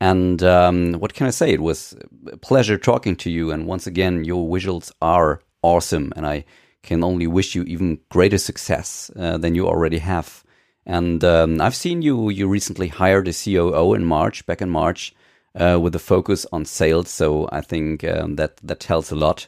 [0.00, 1.52] And um, what can I say?
[1.52, 1.94] It was
[2.32, 3.52] a pleasure talking to you.
[3.52, 6.44] And once again, your visuals are awesome, and I
[6.82, 10.42] can only wish you even greater success uh, than you already have.
[10.84, 12.30] And um, I've seen you.
[12.30, 15.14] You recently hired a COO in March, back in March
[15.54, 17.08] uh, with a focus on sales.
[17.08, 19.46] So I think um, that that tells a lot.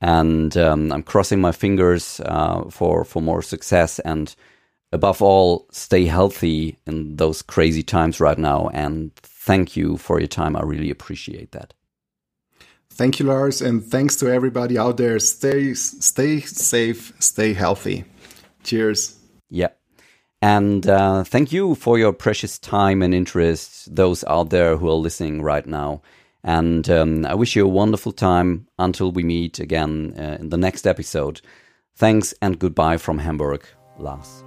[0.00, 4.34] And um, I'm crossing my fingers uh, for for more success and
[4.92, 8.68] above all, stay healthy in those crazy times right now.
[8.72, 10.56] And thank you for your time.
[10.56, 11.74] I really appreciate that.
[12.90, 15.20] Thank you, Lars, and thanks to everybody out there.
[15.20, 18.04] Stay stay safe, stay healthy.
[18.64, 19.16] Cheers.
[19.50, 19.77] Yeah.
[20.40, 24.92] And uh, thank you for your precious time and interest, those out there who are
[24.94, 26.00] listening right now.
[26.44, 30.56] And um, I wish you a wonderful time until we meet again uh, in the
[30.56, 31.40] next episode.
[31.96, 33.66] Thanks and goodbye from Hamburg,
[33.98, 34.44] Lars.